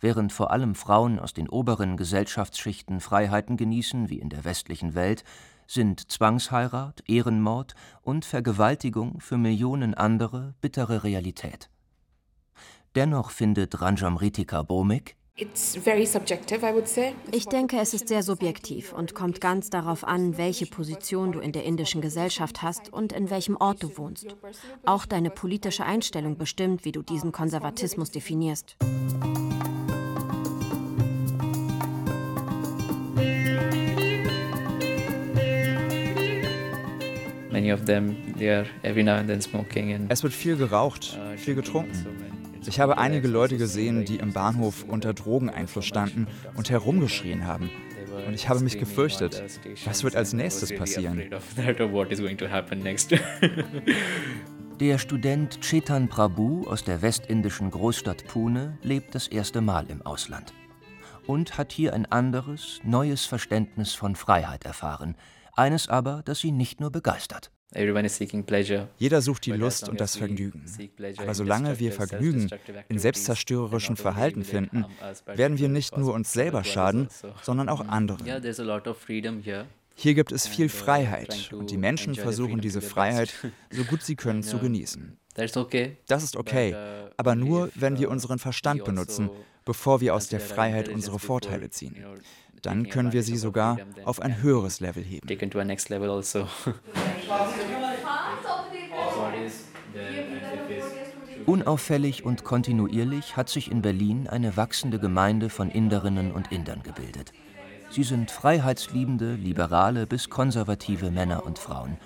Während 0.00 0.32
vor 0.32 0.52
allem 0.52 0.74
Frauen 0.74 1.18
aus 1.18 1.34
den 1.34 1.50
oberen 1.50 1.98
Gesellschaftsschichten 1.98 3.00
Freiheiten 3.00 3.58
genießen, 3.58 4.08
wie 4.08 4.20
in 4.20 4.30
der 4.30 4.44
westlichen 4.44 4.94
Welt, 4.94 5.22
sind 5.68 6.10
Zwangsheirat, 6.10 7.04
Ehrenmord 7.06 7.74
und 8.02 8.24
Vergewaltigung 8.24 9.20
für 9.20 9.36
Millionen 9.36 9.94
andere 9.94 10.54
bittere 10.60 11.04
Realität. 11.04 11.70
Dennoch 12.96 13.30
findet 13.30 13.80
Ranjamritika 13.80 14.62
Bomik, 14.62 15.18
ich 17.30 17.46
denke, 17.46 17.78
es 17.78 17.94
ist 17.94 18.08
sehr 18.08 18.24
subjektiv 18.24 18.92
und 18.92 19.14
kommt 19.14 19.40
ganz 19.40 19.70
darauf 19.70 20.02
an, 20.02 20.36
welche 20.36 20.66
Position 20.66 21.30
du 21.30 21.38
in 21.38 21.52
der 21.52 21.62
indischen 21.62 22.00
Gesellschaft 22.00 22.62
hast 22.62 22.92
und 22.92 23.12
in 23.12 23.30
welchem 23.30 23.56
Ort 23.56 23.84
du 23.84 23.96
wohnst. 23.96 24.26
Auch 24.84 25.06
deine 25.06 25.30
politische 25.30 25.84
Einstellung 25.84 26.38
bestimmt, 26.38 26.84
wie 26.84 26.90
du 26.90 27.02
diesen 27.02 27.30
Konservatismus 27.30 28.10
definierst. 28.10 28.76
Es 40.08 40.22
wird 40.22 40.32
viel 40.32 40.56
geraucht, 40.56 41.18
uh, 41.18 41.36
viel 41.36 41.54
getrunken. 41.54 41.92
Ich 42.66 42.80
habe 42.80 42.98
einige 42.98 43.28
Leute 43.28 43.56
gesehen, 43.56 44.04
die 44.04 44.16
im 44.16 44.32
Bahnhof 44.32 44.84
unter 44.86 45.14
Drogeneinfluss 45.14 45.86
standen 45.86 46.26
und 46.54 46.70
herumgeschrien 46.70 47.46
haben. 47.46 47.70
Und 48.26 48.34
ich 48.34 48.48
habe 48.48 48.60
mich 48.60 48.78
gefürchtet, 48.78 49.42
was 49.84 50.04
wird 50.04 50.16
als 50.16 50.32
nächstes 50.32 50.74
passieren? 50.74 51.22
Der 54.80 54.98
Student 54.98 55.60
Chetan 55.60 56.08
Prabhu 56.08 56.64
aus 56.68 56.84
der 56.84 57.02
westindischen 57.02 57.70
Großstadt 57.72 58.28
Pune 58.28 58.78
lebt 58.82 59.12
das 59.12 59.26
erste 59.26 59.60
Mal 59.60 59.86
im 59.90 60.02
Ausland 60.02 60.52
und 61.26 61.58
hat 61.58 61.72
hier 61.72 61.94
ein 61.94 62.06
anderes, 62.06 62.80
neues 62.84 63.26
Verständnis 63.26 63.94
von 63.94 64.14
Freiheit 64.14 64.64
erfahren, 64.64 65.16
eines 65.58 65.88
aber, 65.88 66.22
das 66.24 66.40
sie 66.40 66.52
nicht 66.52 66.80
nur 66.80 66.90
begeistert. 66.90 67.50
Jeder 68.96 69.20
sucht 69.20 69.44
die 69.44 69.52
Lust 69.52 69.88
und 69.90 70.00
das 70.00 70.16
Vergnügen. 70.16 70.64
Aber 71.18 71.34
solange 71.34 71.78
wir 71.78 71.92
Vergnügen 71.92 72.48
in 72.88 72.98
selbstzerstörerischem 72.98 73.96
Verhalten 73.96 74.42
finden, 74.42 74.86
werden 75.26 75.58
wir 75.58 75.68
nicht 75.68 75.98
nur 75.98 76.14
uns 76.14 76.32
selber 76.32 76.64
schaden, 76.64 77.08
sondern 77.42 77.68
auch 77.68 77.86
anderen. 77.86 78.24
Hier 80.00 80.14
gibt 80.14 80.32
es 80.32 80.46
viel 80.46 80.68
Freiheit 80.68 81.52
und 81.52 81.70
die 81.70 81.76
Menschen 81.76 82.14
versuchen 82.14 82.60
diese 82.60 82.80
Freiheit 82.80 83.34
so 83.70 83.82
gut 83.84 84.02
sie 84.02 84.14
können 84.16 84.42
zu 84.44 84.58
genießen. 84.58 85.18
Das 86.06 86.22
ist 86.22 86.36
okay, 86.36 86.74
uh, 86.74 87.10
aber 87.16 87.34
nur, 87.34 87.70
wenn 87.74 87.98
wir 87.98 88.08
unseren 88.10 88.38
Verstand 88.38 88.84
benutzen, 88.84 89.30
bevor 89.64 90.00
wir 90.00 90.14
aus 90.14 90.28
der 90.28 90.40
Freiheit 90.40 90.88
unsere 90.88 91.18
Vorteile 91.18 91.70
ziehen 91.70 91.96
dann 92.62 92.88
können 92.88 93.12
wir 93.12 93.22
sie 93.22 93.36
sogar 93.36 93.78
auf 94.04 94.20
ein 94.20 94.42
höheres 94.42 94.80
Level 94.80 95.02
heben. 95.02 95.26
Also. 96.12 96.48
Unauffällig 101.46 102.24
und 102.24 102.44
kontinuierlich 102.44 103.36
hat 103.36 103.48
sich 103.48 103.70
in 103.70 103.80
Berlin 103.80 104.28
eine 104.28 104.56
wachsende 104.56 104.98
Gemeinde 104.98 105.48
von 105.48 105.70
Inderinnen 105.70 106.32
und 106.32 106.52
Indern 106.52 106.82
gebildet. 106.82 107.32
Sie 107.90 108.02
sind 108.02 108.30
freiheitsliebende, 108.30 109.34
liberale 109.34 110.06
bis 110.06 110.28
konservative 110.28 111.10
Männer 111.10 111.46
und 111.46 111.58
Frauen, 111.58 111.96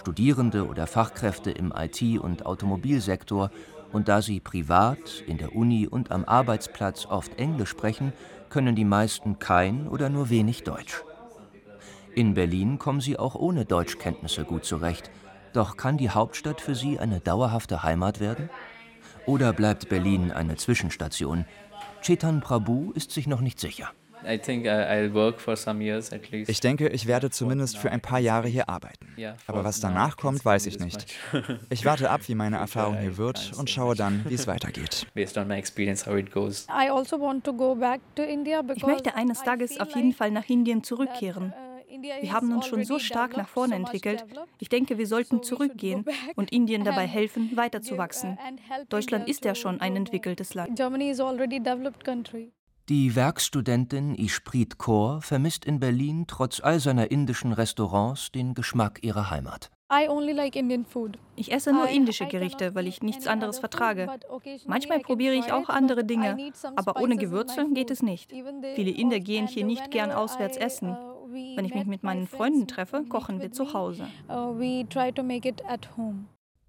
Studierende 0.00 0.68
oder 0.68 0.86
Fachkräfte 0.86 1.50
im 1.50 1.72
IT- 1.76 2.20
und 2.20 2.46
Automobilsektor, 2.46 3.50
und 3.92 4.08
da 4.08 4.22
sie 4.22 4.38
privat, 4.40 5.24
in 5.26 5.38
der 5.38 5.56
Uni 5.56 5.88
und 5.88 6.12
am 6.12 6.24
Arbeitsplatz 6.24 7.06
oft 7.06 7.38
Englisch 7.40 7.70
sprechen, 7.70 8.12
können 8.50 8.74
die 8.74 8.84
meisten 8.84 9.38
kein 9.38 9.88
oder 9.88 10.08
nur 10.08 10.30
wenig 10.30 10.64
Deutsch. 10.64 11.02
In 12.14 12.34
Berlin 12.34 12.78
kommen 12.78 13.00
sie 13.00 13.18
auch 13.18 13.34
ohne 13.34 13.64
Deutschkenntnisse 13.64 14.44
gut 14.44 14.64
zurecht. 14.64 15.10
Doch 15.52 15.76
kann 15.76 15.98
die 15.98 16.10
Hauptstadt 16.10 16.60
für 16.60 16.74
sie 16.74 16.98
eine 16.98 17.20
dauerhafte 17.20 17.82
Heimat 17.82 18.20
werden? 18.20 18.48
Oder 19.26 19.52
bleibt 19.52 19.88
Berlin 19.88 20.30
eine 20.30 20.56
Zwischenstation? 20.56 21.44
Chetan 22.00 22.40
Prabhu 22.40 22.92
ist 22.92 23.10
sich 23.10 23.26
noch 23.26 23.40
nicht 23.40 23.60
sicher. 23.60 23.90
Uh, 24.26 24.32
ich 26.46 26.60
denke, 26.60 26.88
ich 26.88 27.06
werde 27.06 27.30
zumindest 27.30 27.78
für 27.78 27.90
ein 27.90 28.00
paar 28.00 28.18
Jahre 28.18 28.48
hier 28.48 28.68
arbeiten. 28.68 29.06
Aber 29.46 29.64
was 29.64 29.80
danach 29.80 30.16
kommt, 30.16 30.44
weiß 30.44 30.66
ich 30.66 30.78
nicht. 30.78 31.14
Ich 31.70 31.84
warte 31.84 32.10
ab, 32.10 32.22
wie 32.26 32.34
meine 32.34 32.56
Erfahrung 32.66 32.98
hier 32.98 33.16
wird 33.16 33.52
und 33.58 33.70
schaue 33.70 33.94
dann, 33.94 34.24
wie 34.28 34.34
es 34.34 34.46
weitergeht. 34.46 35.06
Also 35.16 35.40
ich 38.74 38.86
möchte 38.86 39.14
eines 39.14 39.42
Tages 39.42 39.80
auf 39.80 39.94
jeden 39.94 40.12
Fall 40.12 40.30
nach 40.30 40.48
Indien 40.48 40.82
zurückkehren. 40.82 41.52
Uh, 41.52 42.02
wir 42.02 42.32
haben 42.32 42.52
uns 42.52 42.66
schon 42.66 42.84
so 42.84 42.98
stark 42.98 43.36
nach 43.36 43.48
vorne 43.48 43.74
entwickelt. 43.74 44.24
Ich 44.58 44.68
denke, 44.68 44.98
wir 44.98 45.06
sollten 45.06 45.42
zurückgehen 45.42 46.04
und 46.34 46.52
Indien 46.52 46.84
dabei 46.84 47.06
helfen, 47.06 47.50
weiterzuwachsen. 47.54 48.38
Deutschland 48.88 49.28
ist 49.28 49.44
ja 49.44 49.54
schon 49.54 49.80
ein 49.80 49.96
entwickeltes 49.96 50.54
Land. 50.54 50.78
Die 52.88 53.16
Werkstudentin 53.16 54.14
Ishpreet 54.14 54.78
Kaur 54.78 55.20
vermisst 55.20 55.64
in 55.64 55.80
Berlin 55.80 56.26
trotz 56.28 56.60
all 56.60 56.78
seiner 56.78 57.10
indischen 57.10 57.52
Restaurants 57.52 58.30
den 58.30 58.54
Geschmack 58.54 59.00
ihrer 59.02 59.28
Heimat. 59.28 59.72
Ich 61.34 61.52
esse 61.52 61.72
nur 61.72 61.88
indische 61.88 62.26
Gerichte, 62.26 62.76
weil 62.76 62.86
ich 62.86 63.02
nichts 63.02 63.26
anderes 63.26 63.58
vertrage. 63.58 64.08
Manchmal 64.66 65.00
probiere 65.00 65.34
ich 65.34 65.50
auch 65.50 65.68
andere 65.68 66.04
Dinge, 66.04 66.52
aber 66.76 67.02
ohne 67.02 67.16
Gewürze 67.16 67.66
geht 67.74 67.90
es 67.90 68.04
nicht. 68.04 68.30
Viele 68.76 68.92
Inder 68.92 69.18
gehen 69.18 69.48
hier 69.48 69.64
nicht 69.64 69.90
gern 69.90 70.12
auswärts 70.12 70.56
essen. 70.56 70.90
Uh, 70.90 71.32
Wenn 71.56 71.64
ich 71.64 71.74
mich 71.74 71.86
mit 71.86 72.04
meinen 72.04 72.28
Freunden 72.28 72.68
treffe, 72.68 73.04
kochen 73.08 73.40
wir 73.40 73.50
zu 73.50 73.72
Hause. 73.72 74.06
Uh, 74.28 74.54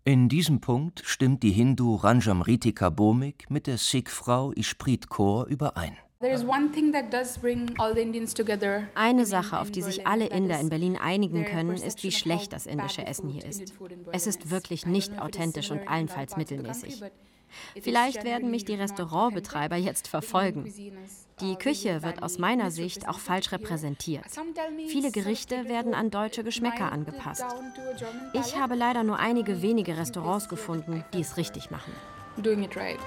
in 0.03 0.30
diesem 0.30 0.62
Punkt 0.62 1.01
stimmt 1.06 1.43
die 1.43 1.51
Hindu 1.51 1.95
Ranjam 1.95 2.41
Ritika 2.41 2.89
Bomik 2.89 3.51
mit 3.51 3.67
der 3.67 3.77
Sikh-Frau 3.77 4.53
Ishpreet 4.53 5.10
Kaur 5.10 5.47
überein. 5.47 5.97
Eine 8.95 9.25
Sache, 9.25 9.60
auf 9.60 9.69
die 9.69 9.82
sich 9.84 10.08
alle 10.08 10.25
Inder 10.25 10.60
in 10.60 10.69
Berlin 10.69 10.97
einigen 10.97 11.45
können, 11.45 11.75
ist, 11.75 12.03
wie 12.03 12.12
schlecht 12.12 12.53
das 12.53 12.65
indische 12.65 13.06
Essen 13.06 13.30
hier 13.30 13.45
ist. 13.45 13.73
Es 14.12 14.25
ist 14.25 14.49
wirklich 14.49 14.88
nicht 14.88 15.19
authentisch 15.19 15.69
und 15.69 15.88
allenfalls 15.88 16.36
mittelmäßig. 16.36 17.03
Vielleicht 17.80 18.23
werden 18.23 18.51
mich 18.51 18.65
die 18.65 18.73
Restaurantbetreiber 18.73 19.75
jetzt 19.75 20.08
verfolgen. 20.08 20.73
Die 21.39 21.56
Küche 21.56 22.01
wird 22.01 22.23
aus 22.23 22.39
meiner 22.39 22.71
Sicht 22.71 23.08
auch 23.08 23.19
falsch 23.19 23.51
repräsentiert. 23.51 24.25
Viele 24.88 25.12
Gerichte 25.12 25.69
werden 25.69 25.93
an 25.93 26.10
deutsche 26.10 26.43
Geschmäcker 26.43 26.91
angepasst. 26.91 27.45
Ich 28.34 28.58
habe 28.58 28.75
leider 28.75 29.03
nur 29.03 29.19
einige 29.19 29.62
wenige 29.62 29.97
Restaurants 29.97 30.49
gefunden, 30.49 31.06
die 31.13 31.21
es 31.21 31.38
richtig 31.38 31.69
machen. 31.69 31.93
Doing 32.38 32.63
it 32.63 32.75
right. 32.75 32.99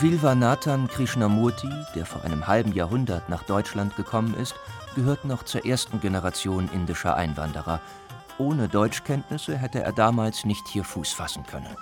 Vilvanathan 0.00 0.86
Krishnamurti, 0.86 1.68
der 1.96 2.06
vor 2.06 2.22
einem 2.22 2.46
halben 2.46 2.72
Jahrhundert 2.72 3.28
nach 3.28 3.42
Deutschland 3.42 3.96
gekommen 3.96 4.34
ist, 4.34 4.54
gehört 4.94 5.24
noch 5.24 5.42
zur 5.42 5.66
ersten 5.66 6.00
Generation 6.00 6.70
indischer 6.72 7.16
Einwanderer. 7.16 7.80
Ohne 8.38 8.68
Deutschkenntnisse 8.68 9.56
hätte 9.56 9.82
er 9.82 9.90
damals 9.90 10.44
nicht 10.44 10.68
hier 10.68 10.84
Fuß 10.84 11.12
fassen 11.12 11.44
können. 11.44 11.76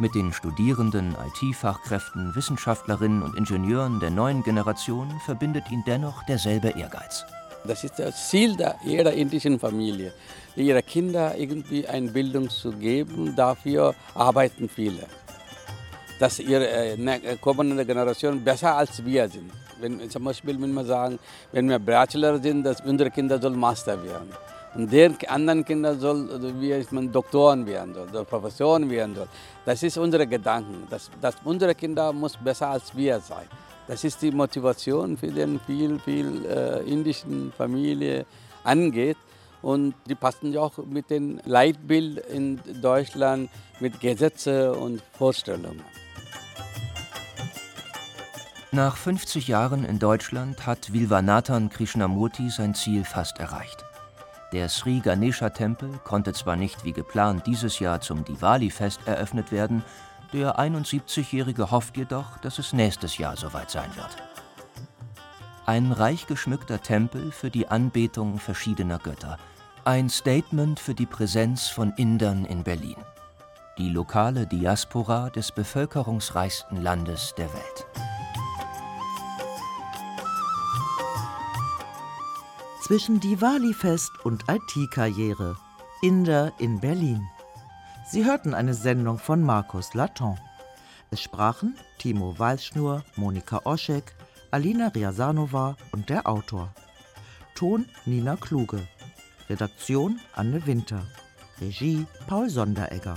Mit 0.00 0.16
den 0.16 0.32
Studierenden, 0.32 1.14
IT-Fachkräften, 1.40 2.34
Wissenschaftlerinnen 2.34 3.22
und 3.22 3.36
Ingenieuren 3.36 4.00
der 4.00 4.10
neuen 4.10 4.42
Generation 4.42 5.08
verbindet 5.24 5.70
ihn 5.70 5.84
dennoch 5.86 6.24
derselbe 6.24 6.70
Ehrgeiz. 6.70 7.24
Das 7.64 7.84
ist 7.84 8.00
das 8.00 8.28
Ziel 8.28 8.56
der, 8.56 8.74
jeder 8.84 9.12
indischen 9.12 9.60
Familie, 9.60 10.12
ihre 10.56 10.82
Kinder 10.82 11.36
irgendwie 11.36 11.86
eine 11.86 12.10
Bildung 12.10 12.50
zu 12.50 12.72
geben. 12.72 13.36
Dafür 13.36 13.94
arbeiten 14.14 14.68
viele. 14.68 15.06
Dass 16.18 16.38
ihre 16.40 16.66
äh, 16.66 16.96
ne, 16.96 17.20
kommende 17.40 17.84
Generation 17.84 18.42
besser 18.42 18.76
als 18.76 19.04
wir 19.04 19.28
sind. 19.28 19.50
Wenn, 19.80 20.10
zum 20.10 20.24
Beispiel, 20.24 20.60
wenn 20.60 20.72
wir 20.72 20.84
sagen, 20.84 21.18
wenn 21.52 21.68
wir 21.68 21.78
Bachelor 21.78 22.38
sind, 22.38 22.64
dass 22.64 22.80
unsere 22.80 23.10
Kinder 23.10 23.40
sollen 23.40 23.58
Master 23.58 24.02
werden. 24.02 24.30
Und 24.74 24.92
der 24.92 25.12
anderen 25.28 25.64
Kinder 25.64 25.94
soll, 25.94 26.30
also 26.30 26.60
wie 26.60 26.86
man 26.90 27.10
Doktoren 27.10 27.66
werden 27.66 27.94
soll, 27.94 28.24
Professoren 28.24 28.88
werden 28.90 29.14
soll. 29.14 29.28
Das 29.64 29.82
ist 29.82 29.96
unsere 29.98 30.26
Gedanken. 30.26 30.86
Dass, 30.90 31.10
dass 31.20 31.36
unsere 31.44 31.74
Kinder 31.74 32.12
muss 32.12 32.36
besser 32.36 32.68
als 32.68 32.94
wir 32.96 33.20
sein. 33.20 33.46
Das 33.86 34.04
ist 34.04 34.20
die 34.20 34.30
Motivation 34.30 35.16
für 35.16 35.28
den 35.28 35.58
viel, 35.60 35.98
viel 35.98 36.44
äh, 36.44 36.80
indischen 36.90 37.52
Familie 37.56 38.26
angeht. 38.62 39.16
Und 39.62 39.94
die 40.06 40.14
passen 40.14 40.52
ja 40.52 40.60
auch 40.60 40.76
mit 40.78 41.10
dem 41.10 41.40
Leitbild 41.44 42.18
in 42.28 42.60
Deutschland 42.80 43.50
mit 43.80 43.98
Gesetze 43.98 44.72
und 44.72 45.02
Vorstellungen. 45.12 45.82
Nach 48.70 48.98
50 48.98 49.48
Jahren 49.48 49.82
in 49.86 49.98
Deutschland 49.98 50.66
hat 50.66 50.92
Vilvanathan 50.92 51.70
Krishnamurti 51.70 52.50
sein 52.50 52.74
Ziel 52.74 53.02
fast 53.02 53.38
erreicht. 53.38 53.82
Der 54.52 54.68
Sri 54.68 55.00
Ganesha 55.00 55.48
Tempel 55.48 55.98
konnte 56.04 56.34
zwar 56.34 56.56
nicht 56.56 56.84
wie 56.84 56.92
geplant 56.92 57.46
dieses 57.46 57.78
Jahr 57.78 58.02
zum 58.02 58.26
Diwali-Fest 58.26 59.00
eröffnet 59.06 59.52
werden, 59.52 59.82
der 60.34 60.58
71-Jährige 60.58 61.70
hofft 61.70 61.96
jedoch, 61.96 62.36
dass 62.38 62.58
es 62.58 62.74
nächstes 62.74 63.16
Jahr 63.16 63.38
soweit 63.38 63.70
sein 63.70 63.90
wird. 63.96 64.16
Ein 65.64 65.90
reich 65.90 66.26
geschmückter 66.26 66.82
Tempel 66.82 67.32
für 67.32 67.50
die 67.50 67.68
Anbetung 67.68 68.38
verschiedener 68.38 68.98
Götter. 68.98 69.38
Ein 69.86 70.10
Statement 70.10 70.78
für 70.78 70.94
die 70.94 71.06
Präsenz 71.06 71.68
von 71.68 71.94
Indern 71.96 72.44
in 72.44 72.64
Berlin. 72.64 72.96
Die 73.78 73.88
lokale 73.88 74.46
Diaspora 74.46 75.30
des 75.30 75.52
bevölkerungsreichsten 75.52 76.82
Landes 76.82 77.34
der 77.38 77.50
Welt. 77.54 78.07
Zwischen 82.88 83.20
Diwali-Fest 83.20 84.12
und 84.24 84.46
IT-Karriere. 84.48 85.58
Inder 86.00 86.54
in 86.56 86.80
Berlin. 86.80 87.28
Sie 88.10 88.24
hörten 88.24 88.54
eine 88.54 88.72
Sendung 88.72 89.18
von 89.18 89.42
Markus 89.42 89.92
Laton. 89.92 90.38
Es 91.10 91.20
sprachen 91.20 91.76
Timo 91.98 92.38
Walschnur, 92.38 93.04
Monika 93.14 93.60
Oschek, 93.64 94.14
Alina 94.52 94.88
Riasanova 94.88 95.76
und 95.92 96.08
der 96.08 96.26
Autor. 96.26 96.72
Ton 97.54 97.84
Nina 98.06 98.36
Kluge. 98.36 98.88
Redaktion 99.50 100.18
Anne 100.32 100.64
Winter. 100.64 101.02
Regie 101.60 102.06
Paul 102.26 102.48
Sonderegger. 102.48 103.16